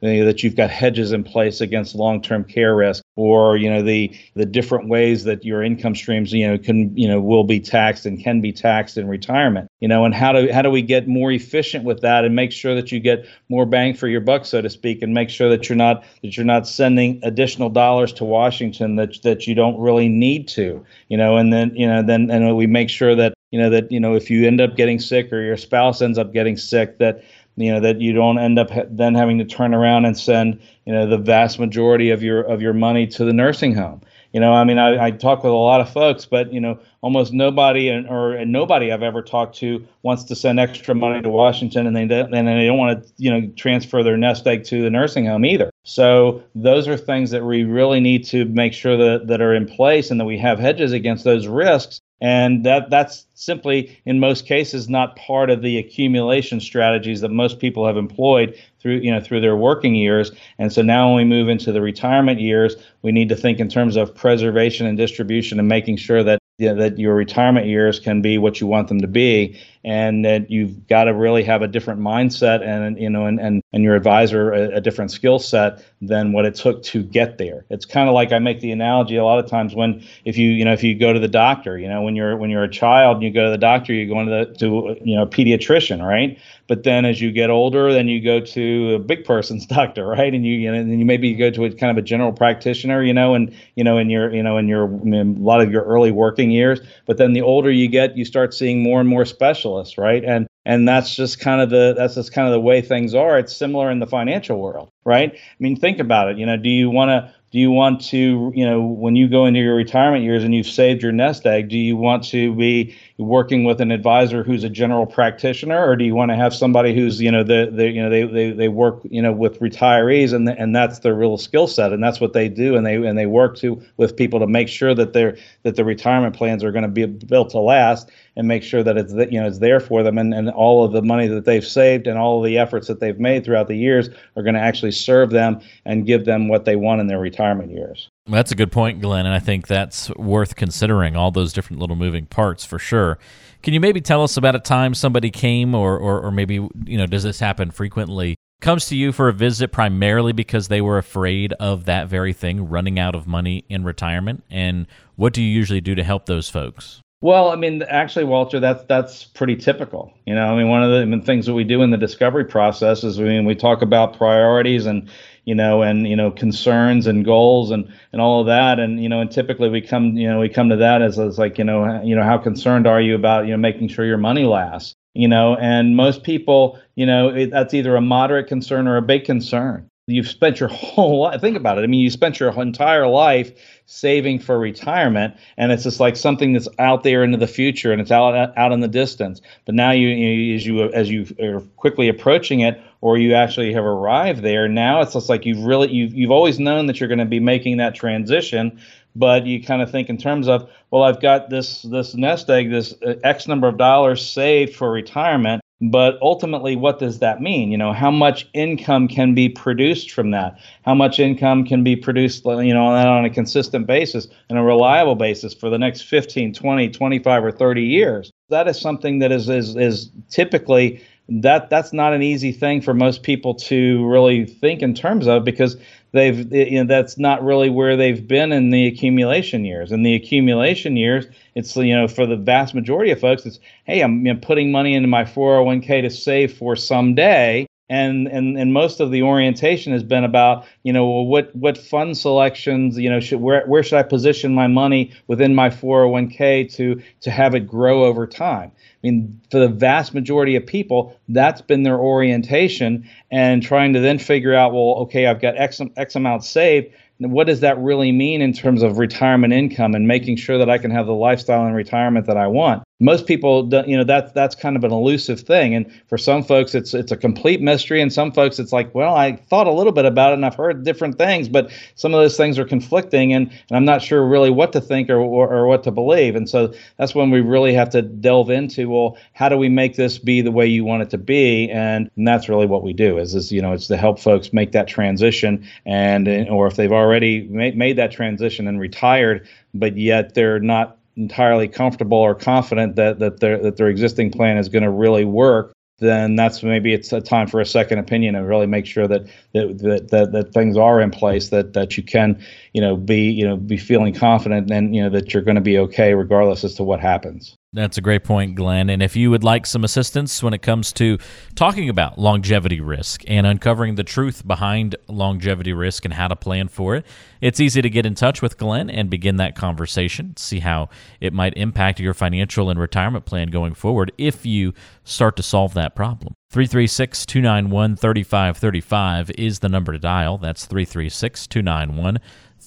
that 0.00 0.42
you've 0.42 0.56
got 0.56 0.70
hedges 0.70 1.12
in 1.12 1.24
place 1.24 1.60
against 1.60 1.94
long-term 1.94 2.44
care 2.44 2.74
risk 2.74 3.02
or 3.20 3.56
you 3.56 3.68
know 3.68 3.82
the 3.82 4.10
the 4.34 4.46
different 4.46 4.88
ways 4.88 5.24
that 5.24 5.44
your 5.44 5.62
income 5.62 5.94
streams 5.94 6.32
you 6.32 6.46
know 6.46 6.56
can 6.56 6.96
you 6.96 7.06
know 7.06 7.20
will 7.20 7.44
be 7.44 7.60
taxed 7.60 8.06
and 8.06 8.22
can 8.22 8.40
be 8.40 8.52
taxed 8.52 8.96
in 8.96 9.06
retirement 9.06 9.68
you 9.80 9.88
know 9.88 10.04
and 10.04 10.14
how 10.14 10.32
do 10.32 10.50
how 10.52 10.62
do 10.62 10.70
we 10.70 10.80
get 10.80 11.06
more 11.06 11.30
efficient 11.30 11.84
with 11.84 12.00
that 12.00 12.24
and 12.24 12.34
make 12.34 12.50
sure 12.50 12.74
that 12.74 12.90
you 12.90 12.98
get 12.98 13.26
more 13.48 13.66
bang 13.66 13.94
for 13.94 14.08
your 14.08 14.20
buck 14.20 14.46
so 14.46 14.62
to 14.62 14.70
speak 14.70 15.02
and 15.02 15.12
make 15.12 15.28
sure 15.28 15.50
that 15.50 15.68
you're 15.68 15.76
not 15.76 16.04
that 16.22 16.36
you're 16.36 16.46
not 16.46 16.66
sending 16.80 17.20
additional 17.22 17.68
dollars 17.68 18.10
to 18.10 18.24
Washington 18.24 18.96
that 18.96 19.22
that 19.22 19.46
you 19.46 19.54
don't 19.54 19.78
really 19.78 20.08
need 20.08 20.48
to 20.48 20.82
you 21.10 21.16
know 21.18 21.36
and 21.36 21.52
then 21.52 21.76
you 21.76 21.86
know 21.86 22.02
then 22.02 22.30
and 22.30 22.56
we 22.56 22.66
make 22.66 22.88
sure 22.88 23.14
that 23.14 23.34
you 23.50 23.60
know 23.60 23.68
that 23.68 23.92
you 23.92 24.00
know 24.00 24.14
if 24.14 24.30
you 24.30 24.46
end 24.46 24.62
up 24.62 24.76
getting 24.76 24.98
sick 24.98 25.30
or 25.30 25.42
your 25.42 25.58
spouse 25.58 26.00
ends 26.00 26.16
up 26.16 26.32
getting 26.32 26.56
sick 26.56 26.96
that 26.96 27.22
you 27.56 27.70
know 27.70 27.80
that 27.80 28.00
you 28.00 28.14
don't 28.14 28.38
end 28.38 28.58
up 28.58 28.70
then 28.88 29.14
having 29.14 29.36
to 29.36 29.44
turn 29.44 29.74
around 29.74 30.06
and 30.06 30.16
send 30.16 30.58
you 30.86 30.92
know 30.94 31.06
the 31.06 31.18
vast 31.18 31.58
majority 31.58 32.08
of 32.08 32.22
your 32.22 32.40
of 32.40 32.62
your 32.62 32.72
money 32.72 33.06
to 33.06 33.26
the 33.26 33.34
nursing 33.34 33.74
home 33.74 34.00
You 34.32 34.40
know, 34.40 34.52
I 34.52 34.64
mean, 34.64 34.78
I, 34.78 35.06
I 35.06 35.10
talk 35.10 35.42
with 35.42 35.52
a 35.52 35.56
lot 35.56 35.80
of 35.80 35.90
folks, 35.92 36.24
but 36.24 36.52
you 36.52 36.60
know, 36.60 36.78
almost 37.00 37.32
nobody 37.32 37.88
and 37.88 38.08
or 38.08 38.32
and 38.32 38.52
nobody 38.52 38.92
I've 38.92 39.02
ever 39.02 39.22
talked 39.22 39.56
to 39.56 39.84
wants 40.02 40.24
to 40.24 40.36
send 40.36 40.60
extra 40.60 40.94
money 40.94 41.20
to 41.22 41.28
Washington, 41.28 41.86
and 41.86 41.96
they 41.96 42.06
don't, 42.06 42.32
and 42.32 42.46
they 42.46 42.66
don't 42.66 42.78
want 42.78 43.02
to, 43.02 43.12
you 43.16 43.30
know, 43.30 43.48
transfer 43.56 44.02
their 44.02 44.16
nest 44.16 44.46
egg 44.46 44.64
to 44.64 44.82
the 44.82 44.90
nursing 44.90 45.26
home 45.26 45.44
either. 45.44 45.70
So 45.84 46.42
those 46.54 46.86
are 46.86 46.96
things 46.96 47.30
that 47.30 47.44
we 47.44 47.64
really 47.64 48.00
need 48.00 48.24
to 48.26 48.44
make 48.44 48.72
sure 48.72 48.96
that 48.96 49.26
that 49.26 49.40
are 49.40 49.54
in 49.54 49.66
place, 49.66 50.10
and 50.10 50.20
that 50.20 50.26
we 50.26 50.38
have 50.38 50.58
hedges 50.58 50.92
against 50.92 51.24
those 51.24 51.46
risks 51.46 52.00
and 52.20 52.64
that 52.64 52.90
that's 52.90 53.26
simply 53.34 53.98
in 54.04 54.20
most 54.20 54.46
cases 54.46 54.88
not 54.88 55.16
part 55.16 55.50
of 55.50 55.62
the 55.62 55.78
accumulation 55.78 56.60
strategies 56.60 57.20
that 57.20 57.30
most 57.30 57.58
people 57.58 57.86
have 57.86 57.96
employed 57.96 58.54
through 58.80 58.96
you 58.96 59.10
know 59.10 59.20
through 59.20 59.40
their 59.40 59.56
working 59.56 59.94
years. 59.94 60.32
And 60.58 60.72
so 60.72 60.82
now 60.82 61.08
when 61.08 61.16
we 61.16 61.24
move 61.24 61.48
into 61.48 61.72
the 61.72 61.80
retirement 61.80 62.40
years 62.40 62.76
we 63.02 63.12
need 63.12 63.28
to 63.30 63.36
think 63.36 63.58
in 63.58 63.68
terms 63.68 63.96
of 63.96 64.14
preservation 64.14 64.86
and 64.86 64.96
distribution 64.96 65.58
and 65.58 65.68
making 65.68 65.96
sure 65.96 66.22
that 66.22 66.38
you 66.58 66.68
know, 66.68 66.74
that 66.74 66.98
your 66.98 67.14
retirement 67.14 67.66
years 67.66 67.98
can 67.98 68.20
be 68.20 68.36
what 68.36 68.60
you 68.60 68.66
want 68.66 68.88
them 68.88 69.00
to 69.00 69.08
be 69.08 69.58
and 69.82 70.24
that 70.26 70.50
you've 70.50 70.86
got 70.88 71.04
to 71.04 71.14
really 71.14 71.42
have 71.42 71.62
a 71.62 71.68
different 71.68 72.00
mindset 72.00 72.62
and 72.62 72.98
you 72.98 73.08
know 73.08 73.24
and 73.24 73.40
and, 73.40 73.62
and 73.72 73.82
your 73.82 73.94
advisor 73.94 74.52
a, 74.52 74.76
a 74.76 74.80
different 74.80 75.10
skill 75.10 75.38
set 75.38 75.82
than 76.02 76.32
what 76.32 76.44
it 76.44 76.54
took 76.54 76.82
to 76.82 77.02
get 77.02 77.38
there. 77.38 77.64
It's 77.70 77.86
kind 77.86 78.08
of 78.08 78.14
like 78.14 78.32
i 78.32 78.38
make 78.38 78.60
the 78.60 78.72
analogy 78.72 79.16
a 79.16 79.24
lot 79.24 79.38
of 79.38 79.48
times 79.48 79.74
when 79.74 80.04
if 80.24 80.36
you 80.36 80.50
you 80.50 80.64
know 80.64 80.72
if 80.72 80.82
you 80.82 80.98
go 80.98 81.12
to 81.12 81.18
the 81.18 81.28
doctor 81.28 81.78
you 81.78 81.88
know 81.88 82.02
when 82.02 82.14
you're 82.14 82.36
when 82.36 82.50
you're 82.50 82.62
a 82.62 82.70
child 82.70 83.16
and 83.16 83.24
you 83.24 83.30
go 83.30 83.44
to 83.44 83.50
the 83.50 83.58
doctor 83.58 83.92
you 83.94 84.06
go 84.06 84.22
to 84.24 84.30
the 84.30 84.54
to 84.58 84.96
you 85.02 85.16
know 85.16 85.22
a 85.22 85.26
pediatrician 85.26 86.06
right? 86.06 86.38
But 86.66 86.84
then 86.84 87.04
as 87.04 87.20
you 87.20 87.32
get 87.32 87.48
older 87.48 87.92
then 87.92 88.06
you 88.06 88.22
go 88.22 88.40
to 88.40 88.94
a 88.94 88.98
big 88.98 89.24
person's 89.24 89.64
doctor 89.76 90.06
right? 90.06 90.34
And 90.34 90.44
you 90.44 90.54
you 90.54 90.70
know 90.70 90.78
and 90.78 90.98
you 90.98 91.06
maybe 91.06 91.34
go 91.34 91.50
to 91.50 91.64
a 91.64 91.72
kind 91.72 91.90
of 91.90 91.96
a 91.96 92.06
general 92.06 92.32
practitioner 92.32 93.02
you 93.02 93.14
know 93.14 93.34
and 93.34 93.54
you 93.76 93.84
know 93.84 93.96
in 93.96 94.10
your 94.10 94.32
you 94.34 94.42
know 94.42 94.58
in 94.58 94.68
your 94.68 94.84
in 94.84 95.14
a 95.14 95.40
lot 95.40 95.62
of 95.62 95.72
your 95.72 95.84
early 95.84 96.10
working 96.10 96.50
years. 96.50 96.80
But 97.06 97.16
then 97.16 97.32
the 97.32 97.40
older 97.40 97.70
you 97.70 97.88
get 97.88 98.18
you 98.18 98.26
start 98.26 98.52
seeing 98.52 98.82
more 98.82 99.00
and 99.00 99.08
more 99.08 99.24
specialists 99.24 99.69
right? 99.98 100.24
And 100.24 100.46
and 100.64 100.86
that's 100.86 101.14
just 101.14 101.40
kind 101.40 101.60
of 101.60 101.70
the 101.70 101.94
that's 101.96 102.14
just 102.14 102.32
kind 102.32 102.46
of 102.46 102.52
the 102.52 102.60
way 102.60 102.82
things 102.82 103.14
are. 103.14 103.38
It's 103.38 103.56
similar 103.56 103.90
in 103.90 103.98
the 103.98 104.06
financial 104.06 104.58
world, 104.58 104.90
right? 105.04 105.32
I 105.34 105.56
mean, 105.58 105.76
think 105.76 105.98
about 105.98 106.30
it. 106.30 106.38
You 106.38 106.46
know, 106.46 106.56
do 106.56 106.68
you 106.68 106.90
want 106.90 107.08
to 107.10 107.34
do 107.50 107.58
you 107.58 107.70
want 107.70 108.00
to 108.00 108.52
you 108.54 108.64
know 108.64 108.80
when 108.80 109.16
you 109.16 109.28
go 109.28 109.46
into 109.46 109.60
your 109.60 109.74
retirement 109.74 110.24
years 110.24 110.44
and 110.44 110.54
you've 110.54 110.66
saved 110.66 111.02
your 111.02 111.12
nest 111.12 111.46
egg 111.46 111.68
do 111.68 111.78
you 111.78 111.96
want 111.96 112.24
to 112.24 112.54
be 112.54 112.94
working 113.20 113.64
with 113.64 113.80
an 113.80 113.90
advisor 113.90 114.42
who's 114.42 114.64
a 114.64 114.68
general 114.68 115.06
practitioner? 115.06 115.86
Or 115.86 115.94
do 115.94 116.04
you 116.04 116.14
want 116.14 116.30
to 116.30 116.36
have 116.36 116.54
somebody 116.54 116.94
who's 116.94 117.20
you 117.20 117.30
know 117.30 117.44
the, 117.44 117.70
the 117.72 117.88
you 117.88 118.02
know 118.02 118.10
they, 118.10 118.24
they 118.24 118.50
they 118.50 118.68
work 118.68 119.00
you 119.04 119.22
know 119.22 119.32
with 119.32 119.60
retirees 119.60 120.32
and 120.32 120.48
and 120.48 120.74
that's 120.74 121.00
their 121.00 121.14
real 121.14 121.36
skill 121.36 121.66
set 121.66 121.92
and 121.92 122.02
that's 122.02 122.20
what 122.20 122.32
they 122.32 122.48
do 122.48 122.76
and 122.76 122.86
they 122.86 122.94
and 122.94 123.18
they 123.18 123.26
work 123.26 123.56
to 123.58 123.80
with 123.96 124.16
people 124.16 124.40
to 124.40 124.46
make 124.46 124.68
sure 124.68 124.94
that 124.94 125.12
they're 125.12 125.36
that 125.62 125.76
the 125.76 125.84
retirement 125.84 126.34
plans 126.34 126.64
are 126.64 126.72
going 126.72 126.82
to 126.82 126.88
be 126.88 127.06
built 127.06 127.50
to 127.50 127.58
last 127.58 128.10
and 128.36 128.48
make 128.48 128.62
sure 128.62 128.82
that 128.82 128.96
it's 128.96 129.12
you 129.12 129.40
know 129.40 129.46
it's 129.46 129.58
there 129.58 129.80
for 129.80 130.02
them 130.02 130.16
and, 130.18 130.32
and 130.32 130.50
all 130.50 130.84
of 130.84 130.92
the 130.92 131.02
money 131.02 131.26
that 131.26 131.44
they've 131.44 131.66
saved 131.66 132.06
and 132.06 132.18
all 132.18 132.38
of 132.38 132.44
the 132.44 132.58
efforts 132.58 132.86
that 132.88 133.00
they've 133.00 133.20
made 133.20 133.44
throughout 133.44 133.68
the 133.68 133.76
years 133.76 134.08
are 134.36 134.42
going 134.42 134.54
to 134.54 134.60
actually 134.60 134.92
serve 134.92 135.30
them 135.30 135.60
and 135.84 136.06
give 136.06 136.24
them 136.24 136.48
what 136.48 136.64
they 136.64 136.76
want 136.76 137.00
in 137.00 137.06
their 137.06 137.18
retirement 137.18 137.39
years. 137.70 138.08
That's 138.26 138.52
a 138.52 138.54
good 138.54 138.70
point, 138.70 139.00
Glenn, 139.00 139.26
and 139.26 139.34
I 139.34 139.38
think 139.38 139.66
that's 139.66 140.10
worth 140.10 140.56
considering 140.56 141.16
all 141.16 141.30
those 141.30 141.52
different 141.52 141.80
little 141.80 141.96
moving 141.96 142.26
parts 142.26 142.64
for 142.64 142.78
sure. 142.78 143.18
Can 143.62 143.74
you 143.74 143.80
maybe 143.80 144.00
tell 144.00 144.22
us 144.22 144.36
about 144.36 144.54
a 144.54 144.60
time 144.60 144.94
somebody 144.94 145.30
came 145.30 145.74
or, 145.74 145.98
or, 145.98 146.20
or 146.20 146.30
maybe, 146.30 146.54
you 146.54 146.98
know, 146.98 147.06
does 147.06 147.24
this 147.24 147.40
happen 147.40 147.70
frequently? 147.70 148.36
Comes 148.60 148.86
to 148.86 148.96
you 148.96 149.12
for 149.12 149.28
a 149.28 149.32
visit 149.32 149.72
primarily 149.72 150.32
because 150.32 150.68
they 150.68 150.80
were 150.80 150.98
afraid 150.98 151.52
of 151.54 151.86
that 151.86 152.08
very 152.08 152.32
thing, 152.32 152.68
running 152.68 152.98
out 152.98 153.14
of 153.14 153.26
money 153.26 153.64
in 153.68 153.84
retirement. 153.84 154.44
And 154.50 154.86
what 155.16 155.32
do 155.32 155.42
you 155.42 155.48
usually 155.48 155.80
do 155.80 155.94
to 155.94 156.04
help 156.04 156.26
those 156.26 156.50
folks? 156.50 157.00
Well, 157.22 157.50
I 157.50 157.56
mean, 157.56 157.82
actually, 157.82 158.24
Walter, 158.24 158.60
that's 158.60 158.82
that's 158.84 159.24
pretty 159.24 159.56
typical. 159.56 160.14
You 160.24 160.34
know, 160.34 160.46
I 160.46 160.56
mean, 160.56 160.68
one 160.68 160.82
of 160.82 160.90
the 160.90 160.98
I 160.98 161.04
mean, 161.04 161.20
things 161.22 161.44
that 161.46 161.52
we 161.52 161.64
do 161.64 161.82
in 161.82 161.90
the 161.90 161.98
discovery 161.98 162.46
process 162.46 163.04
is 163.04 163.18
we 163.18 163.26
I 163.26 163.28
mean, 163.28 163.44
we 163.44 163.54
talk 163.54 163.82
about 163.82 164.16
priorities 164.16 164.86
and 164.86 165.10
you 165.44 165.54
know 165.54 165.82
and 165.82 166.06
you 166.06 166.16
know 166.16 166.30
concerns 166.30 167.06
and 167.06 167.24
goals 167.24 167.70
and 167.70 167.92
and 168.12 168.20
all 168.20 168.40
of 168.40 168.46
that. 168.46 168.78
And 168.78 169.02
you 169.02 169.08
know 169.08 169.20
and 169.20 169.30
typically 169.30 169.68
we 169.68 169.80
come 169.80 170.16
you 170.16 170.28
know 170.28 170.40
we 170.40 170.48
come 170.48 170.68
to 170.70 170.76
that 170.76 171.02
as, 171.02 171.18
as 171.18 171.38
like 171.38 171.58
you 171.58 171.64
know 171.64 172.02
you 172.02 172.16
know 172.16 172.24
how 172.24 172.38
concerned 172.38 172.86
are 172.86 173.00
you 173.00 173.14
about 173.14 173.46
you 173.46 173.52
know 173.52 173.58
making 173.58 173.88
sure 173.88 174.04
your 174.04 174.18
money 174.18 174.44
lasts 174.44 174.94
you 175.14 175.28
know? 175.28 175.56
And 175.56 175.96
most 175.96 176.22
people 176.22 176.78
you 176.94 177.06
know 177.06 177.46
that's 177.46 177.74
either 177.74 177.96
a 177.96 178.00
moderate 178.00 178.46
concern 178.46 178.86
or 178.86 178.96
a 178.96 179.02
big 179.02 179.24
concern 179.24 179.89
you've 180.10 180.28
spent 180.28 180.60
your 180.60 180.68
whole 180.72 181.20
life 181.20 181.40
think 181.40 181.56
about 181.56 181.78
it. 181.78 181.82
I 181.82 181.86
mean 181.86 182.00
you 182.00 182.10
spent 182.10 182.40
your 182.40 182.50
entire 182.60 183.06
life 183.06 183.52
saving 183.86 184.38
for 184.38 184.58
retirement 184.58 185.34
and 185.56 185.72
it's 185.72 185.82
just 185.82 186.00
like 186.00 186.16
something 186.16 186.52
that's 186.52 186.68
out 186.78 187.02
there 187.02 187.24
into 187.24 187.38
the 187.38 187.46
future 187.46 187.92
and 187.92 188.00
it's 188.00 188.10
out 188.10 188.34
out 188.56 188.72
in 188.72 188.80
the 188.80 188.88
distance. 188.88 189.40
But 189.64 189.74
now 189.74 189.90
you, 189.92 190.08
you 190.08 190.54
as 190.54 190.66
you 190.66 190.82
as 190.92 191.10
you 191.10 191.26
are 191.42 191.60
quickly 191.76 192.08
approaching 192.08 192.60
it 192.60 192.80
or 193.00 193.18
you 193.18 193.34
actually 193.34 193.72
have 193.72 193.84
arrived 193.84 194.42
there 194.42 194.68
now 194.68 195.00
it's 195.00 195.14
just 195.14 195.28
like 195.28 195.46
you've 195.46 195.64
really 195.64 195.90
you've, 195.90 196.14
you've 196.14 196.30
always 196.30 196.58
known 196.58 196.86
that 196.86 197.00
you're 197.00 197.08
going 197.08 197.18
to 197.18 197.24
be 197.24 197.40
making 197.40 197.78
that 197.78 197.94
transition. 197.94 198.80
But 199.16 199.46
you 199.46 199.62
kind 199.62 199.82
of 199.82 199.90
think 199.90 200.08
in 200.08 200.18
terms 200.18 200.46
of 200.46 200.70
well 200.90 201.02
i've 201.02 201.20
got 201.20 201.50
this 201.50 201.82
this 201.82 202.14
nest 202.14 202.48
egg 202.48 202.70
this 202.70 202.94
uh, 203.04 203.14
x 203.24 203.48
number 203.48 203.66
of 203.66 203.76
dollars 203.76 204.24
saved 204.24 204.76
for 204.76 204.90
retirement 204.90 205.60
but 205.80 206.18
ultimately 206.20 206.76
what 206.76 206.98
does 206.98 207.20
that 207.20 207.40
mean? 207.40 207.70
You 207.70 207.78
know 207.78 207.92
how 207.92 208.10
much 208.10 208.48
income 208.52 209.08
can 209.08 209.34
be 209.34 209.48
produced 209.48 210.10
from 210.10 210.30
that? 210.32 210.58
How 210.84 210.94
much 210.94 211.18
income 211.18 211.64
can 211.64 211.82
be 211.82 211.96
produced 211.96 212.44
you 212.44 212.74
know 212.74 212.86
on 212.86 213.24
a 213.24 213.30
consistent 213.30 213.86
basis 213.86 214.28
and 214.48 214.58
a 214.58 214.62
reliable 214.62 215.14
basis 215.14 215.54
for 215.54 215.70
the 215.70 215.78
next 215.78 216.02
15 216.02 216.52
20 216.52 216.90
25 216.90 217.44
or 217.44 217.52
30 217.52 217.82
years? 217.82 218.30
That 218.50 218.68
is 218.68 218.80
something 218.80 219.20
that 219.20 219.32
is 219.32 219.48
is, 219.48 219.76
is 219.76 220.10
typically 220.28 221.00
that 221.30 221.70
that's 221.70 221.92
not 221.92 222.12
an 222.12 222.22
easy 222.22 222.52
thing 222.52 222.80
for 222.80 222.92
most 222.92 223.22
people 223.22 223.54
to 223.54 224.06
really 224.06 224.44
think 224.44 224.82
in 224.82 224.94
terms 224.94 225.28
of 225.28 225.44
because 225.44 225.76
they've 226.12 226.52
you 226.52 226.82
know 226.82 226.84
that's 226.84 227.18
not 227.18 227.42
really 227.42 227.70
where 227.70 227.96
they've 227.96 228.26
been 228.26 228.52
in 228.52 228.70
the 228.70 228.86
accumulation 228.86 229.64
years. 229.64 229.92
In 229.92 230.02
the 230.02 230.14
accumulation 230.14 230.96
years 230.96 231.26
it's 231.54 231.76
you 231.76 231.94
know 231.94 232.08
for 232.08 232.26
the 232.26 232.36
vast 232.36 232.74
majority 232.74 233.10
of 233.10 233.20
folks 233.20 233.44
it's 233.44 233.58
hey 233.84 234.00
i'm 234.02 234.24
you 234.24 234.32
know, 234.32 234.40
putting 234.40 234.70
money 234.70 234.94
into 234.94 235.08
my 235.08 235.24
401k 235.24 236.02
to 236.02 236.10
save 236.10 236.56
for 236.56 236.76
someday 236.76 237.66
and 237.90 238.28
and 238.28 238.56
and 238.56 238.72
most 238.72 239.00
of 239.00 239.10
the 239.10 239.22
orientation 239.22 239.92
has 239.92 240.04
been 240.04 240.24
about 240.24 240.64
you 240.84 240.92
know 240.92 241.10
well, 241.10 241.26
what 241.26 241.54
what 241.54 241.76
fund 241.76 242.16
selections 242.16 242.96
you 242.96 243.10
know 243.10 243.20
should 243.20 243.40
where 243.40 243.66
where 243.66 243.82
should 243.82 243.98
I 243.98 244.04
position 244.04 244.54
my 244.54 244.68
money 244.68 245.10
within 245.26 245.54
my 245.54 245.68
401k 245.68 246.72
to 246.76 247.02
to 247.20 247.30
have 247.30 247.54
it 247.54 247.66
grow 247.66 248.04
over 248.04 248.26
time. 248.26 248.70
I 248.72 248.98
mean, 249.02 249.40
for 249.50 249.58
the 249.58 249.68
vast 249.68 250.14
majority 250.14 250.56
of 250.56 250.66
people, 250.66 251.18
that's 251.28 251.62
been 251.62 251.82
their 251.82 251.98
orientation, 251.98 253.08
and 253.30 253.62
trying 253.62 253.94
to 253.94 254.00
then 254.00 254.18
figure 254.18 254.54
out, 254.54 254.72
well, 254.72 254.96
okay, 255.02 255.26
I've 255.26 255.40
got 255.40 255.56
X, 255.56 255.80
X 255.96 256.16
amount 256.16 256.44
saved 256.44 256.94
what 257.20 257.46
does 257.46 257.60
that 257.60 257.78
really 257.78 258.12
mean 258.12 258.40
in 258.40 258.54
terms 258.54 258.82
of 258.82 258.96
retirement 258.96 259.52
income 259.52 259.94
and 259.94 260.08
making 260.08 260.36
sure 260.36 260.56
that 260.56 260.70
I 260.70 260.78
can 260.78 260.90
have 260.90 261.06
the 261.06 261.12
lifestyle 261.12 261.66
in 261.66 261.74
retirement 261.74 262.26
that 262.26 262.38
I 262.38 262.46
want? 262.46 262.82
Most 263.02 263.26
people, 263.26 263.62
don't 263.62 263.88
you 263.88 263.96
know, 263.96 264.04
that's 264.04 264.30
that's 264.32 264.54
kind 264.54 264.76
of 264.76 264.84
an 264.84 264.92
elusive 264.92 265.40
thing, 265.40 265.74
and 265.74 265.90
for 266.08 266.18
some 266.18 266.42
folks, 266.42 266.74
it's 266.74 266.92
it's 266.92 267.10
a 267.10 267.16
complete 267.16 267.62
mystery, 267.62 268.02
and 268.02 268.12
some 268.12 268.30
folks, 268.30 268.58
it's 268.58 268.72
like, 268.72 268.94
well, 268.94 269.14
I 269.14 269.36
thought 269.36 269.66
a 269.66 269.72
little 269.72 269.92
bit 269.92 270.04
about 270.04 270.32
it, 270.32 270.34
and 270.34 270.44
I've 270.44 270.54
heard 270.54 270.84
different 270.84 271.16
things, 271.16 271.48
but 271.48 271.70
some 271.94 272.12
of 272.12 272.20
those 272.20 272.36
things 272.36 272.58
are 272.58 272.64
conflicting, 272.66 273.32
and, 273.32 273.50
and 273.50 273.76
I'm 273.76 273.86
not 273.86 274.02
sure 274.02 274.24
really 274.26 274.50
what 274.50 274.72
to 274.74 274.82
think 274.82 275.08
or, 275.08 275.16
or, 275.16 275.50
or 275.50 275.66
what 275.66 275.82
to 275.84 275.90
believe, 275.90 276.36
and 276.36 276.48
so 276.48 276.74
that's 276.98 277.14
when 277.14 277.30
we 277.30 277.40
really 277.40 277.72
have 277.72 277.88
to 277.90 278.02
delve 278.02 278.50
into, 278.50 278.90
well, 278.90 279.16
how 279.32 279.48
do 279.48 279.56
we 279.56 279.70
make 279.70 279.96
this 279.96 280.18
be 280.18 280.42
the 280.42 280.52
way 280.52 280.66
you 280.66 280.84
want 280.84 281.02
it 281.02 281.08
to 281.10 281.18
be, 281.18 281.70
and, 281.70 282.10
and 282.16 282.28
that's 282.28 282.50
really 282.50 282.66
what 282.66 282.82
we 282.82 282.92
do, 282.92 283.16
is 283.16 283.34
is 283.34 283.50
you 283.50 283.62
know, 283.62 283.72
it's 283.72 283.86
to 283.86 283.96
help 283.96 284.20
folks 284.20 284.52
make 284.52 284.72
that 284.72 284.88
transition, 284.88 285.66
and 285.86 286.28
or 286.50 286.66
if 286.66 286.76
they've 286.76 286.92
already 286.92 287.48
made, 287.48 287.78
made 287.78 287.96
that 287.96 288.12
transition 288.12 288.68
and 288.68 288.78
retired, 288.78 289.48
but 289.72 289.96
yet 289.96 290.34
they're 290.34 290.60
not 290.60 290.98
entirely 291.16 291.68
comfortable 291.68 292.18
or 292.18 292.34
confident 292.34 292.96
that 292.96 293.18
that 293.18 293.40
their 293.40 293.58
that 293.58 293.76
their 293.76 293.88
existing 293.88 294.30
plan 294.30 294.56
is 294.58 294.68
going 294.68 294.84
to 294.84 294.90
really 294.90 295.24
work 295.24 295.72
then 295.98 296.34
that's 296.34 296.62
maybe 296.62 296.94
it's 296.94 297.12
a 297.12 297.20
time 297.20 297.46
for 297.46 297.60
a 297.60 297.66
second 297.66 297.98
opinion 297.98 298.34
and 298.34 298.48
really 298.48 298.66
make 298.66 298.86
sure 298.86 299.06
that 299.06 299.26
that, 299.52 299.78
that 299.78 300.08
that 300.10 300.32
that 300.32 300.52
things 300.54 300.76
are 300.76 301.00
in 301.00 301.10
place 301.10 301.50
that 301.50 301.72
that 301.74 301.96
you 301.96 302.02
can 302.02 302.40
you 302.72 302.80
know 302.80 302.96
be 302.96 303.30
you 303.30 303.46
know 303.46 303.56
be 303.56 303.76
feeling 303.76 304.14
confident 304.14 304.70
and 304.70 304.94
you 304.94 305.02
know 305.02 305.10
that 305.10 305.32
you're 305.32 305.42
going 305.42 305.56
to 305.56 305.60
be 305.60 305.78
okay 305.78 306.14
regardless 306.14 306.64
as 306.64 306.74
to 306.74 306.82
what 306.82 307.00
happens 307.00 307.56
that's 307.72 307.96
a 307.96 308.00
great 308.00 308.24
point, 308.24 308.56
Glenn. 308.56 308.90
And 308.90 309.00
if 309.00 309.14
you 309.14 309.30
would 309.30 309.44
like 309.44 309.64
some 309.64 309.84
assistance 309.84 310.42
when 310.42 310.52
it 310.52 310.60
comes 310.60 310.92
to 310.94 311.18
talking 311.54 311.88
about 311.88 312.18
longevity 312.18 312.80
risk 312.80 313.22
and 313.28 313.46
uncovering 313.46 313.94
the 313.94 314.02
truth 314.02 314.44
behind 314.44 314.96
longevity 315.06 315.72
risk 315.72 316.04
and 316.04 316.12
how 316.12 316.26
to 316.26 316.34
plan 316.34 316.66
for 316.66 316.96
it, 316.96 317.06
it's 317.40 317.60
easy 317.60 317.80
to 317.80 317.88
get 317.88 318.04
in 318.04 318.16
touch 318.16 318.42
with 318.42 318.58
Glenn 318.58 318.90
and 318.90 319.08
begin 319.08 319.36
that 319.36 319.54
conversation, 319.54 320.36
see 320.36 320.58
how 320.58 320.88
it 321.20 321.32
might 321.32 321.56
impact 321.56 322.00
your 322.00 322.12
financial 322.12 322.70
and 322.70 322.80
retirement 322.80 323.24
plan 323.24 323.48
going 323.48 323.74
forward 323.74 324.10
if 324.18 324.44
you 324.44 324.74
start 325.04 325.36
to 325.36 325.42
solve 325.42 325.72
that 325.74 325.94
problem. 325.94 326.34
336 326.50 327.24
291 327.24 327.94
3535 327.94 329.30
is 329.38 329.60
the 329.60 329.68
number 329.68 329.92
to 329.92 329.98
dial. 330.00 330.38
That's 330.38 330.66
336 330.66 331.46
291 331.46 332.18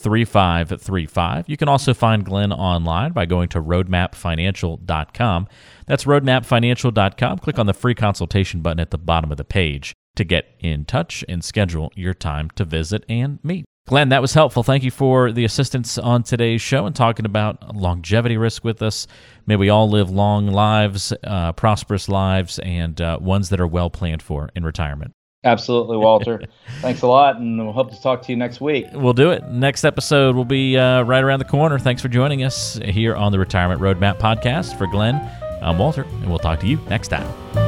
3535. 0.03 1.45
You 1.47 1.57
can 1.57 1.69
also 1.69 1.93
find 1.93 2.25
Glenn 2.25 2.51
online 2.51 3.13
by 3.13 3.25
going 3.25 3.47
to 3.49 3.61
roadmapfinancial.com. 3.61 5.47
That's 5.87 6.03
roadmapfinancial.com. 6.03 7.39
Click 7.39 7.57
on 7.57 7.65
the 7.65 7.73
free 7.73 7.95
consultation 7.95 8.61
button 8.61 8.79
at 8.79 8.91
the 8.91 8.97
bottom 8.97 9.31
of 9.31 9.37
the 9.37 9.43
page 9.45 9.93
to 10.15 10.23
get 10.23 10.55
in 10.59 10.85
touch 10.85 11.23
and 11.27 11.43
schedule 11.43 11.91
your 11.95 12.13
time 12.13 12.49
to 12.51 12.65
visit 12.65 13.03
and 13.09 13.39
meet. 13.43 13.65
Glenn, 13.85 14.09
that 14.09 14.21
was 14.21 14.33
helpful. 14.33 14.63
Thank 14.63 14.83
you 14.83 14.91
for 14.91 15.31
the 15.31 15.43
assistance 15.43 15.97
on 15.97 16.23
today's 16.23 16.61
show 16.61 16.85
and 16.85 16.95
talking 16.95 17.25
about 17.25 17.75
longevity 17.75 18.37
risk 18.37 18.63
with 18.63 18.81
us. 18.81 19.07
May 19.45 19.57
we 19.57 19.69
all 19.69 19.89
live 19.89 20.09
long 20.09 20.47
lives, 20.47 21.11
uh, 21.23 21.51
prosperous 21.53 22.07
lives, 22.07 22.59
and 22.59 22.99
uh, 23.01 23.17
ones 23.19 23.49
that 23.49 23.59
are 23.59 23.67
well 23.67 23.89
planned 23.89 24.21
for 24.21 24.49
in 24.55 24.63
retirement. 24.63 25.11
Absolutely, 25.43 25.97
Walter. 25.97 26.41
Thanks 26.79 27.01
a 27.01 27.07
lot, 27.07 27.37
and 27.37 27.57
we'll 27.57 27.73
hope 27.73 27.91
to 27.91 28.01
talk 28.01 28.21
to 28.23 28.31
you 28.31 28.37
next 28.37 28.61
week. 28.61 28.87
We'll 28.93 29.13
do 29.13 29.31
it. 29.31 29.43
Next 29.49 29.83
episode 29.83 30.35
will 30.35 30.45
be 30.45 30.77
uh, 30.77 31.03
right 31.03 31.23
around 31.23 31.39
the 31.39 31.45
corner. 31.45 31.77
Thanks 31.79 32.01
for 32.01 32.07
joining 32.07 32.43
us 32.43 32.79
here 32.85 33.15
on 33.15 33.31
the 33.31 33.39
Retirement 33.39 33.81
Roadmap 33.81 34.19
podcast. 34.19 34.77
For 34.77 34.87
Glenn, 34.87 35.15
I'm 35.61 35.77
Walter, 35.77 36.03
and 36.03 36.29
we'll 36.29 36.39
talk 36.39 36.59
to 36.61 36.67
you 36.67 36.77
next 36.89 37.09
time. 37.09 37.62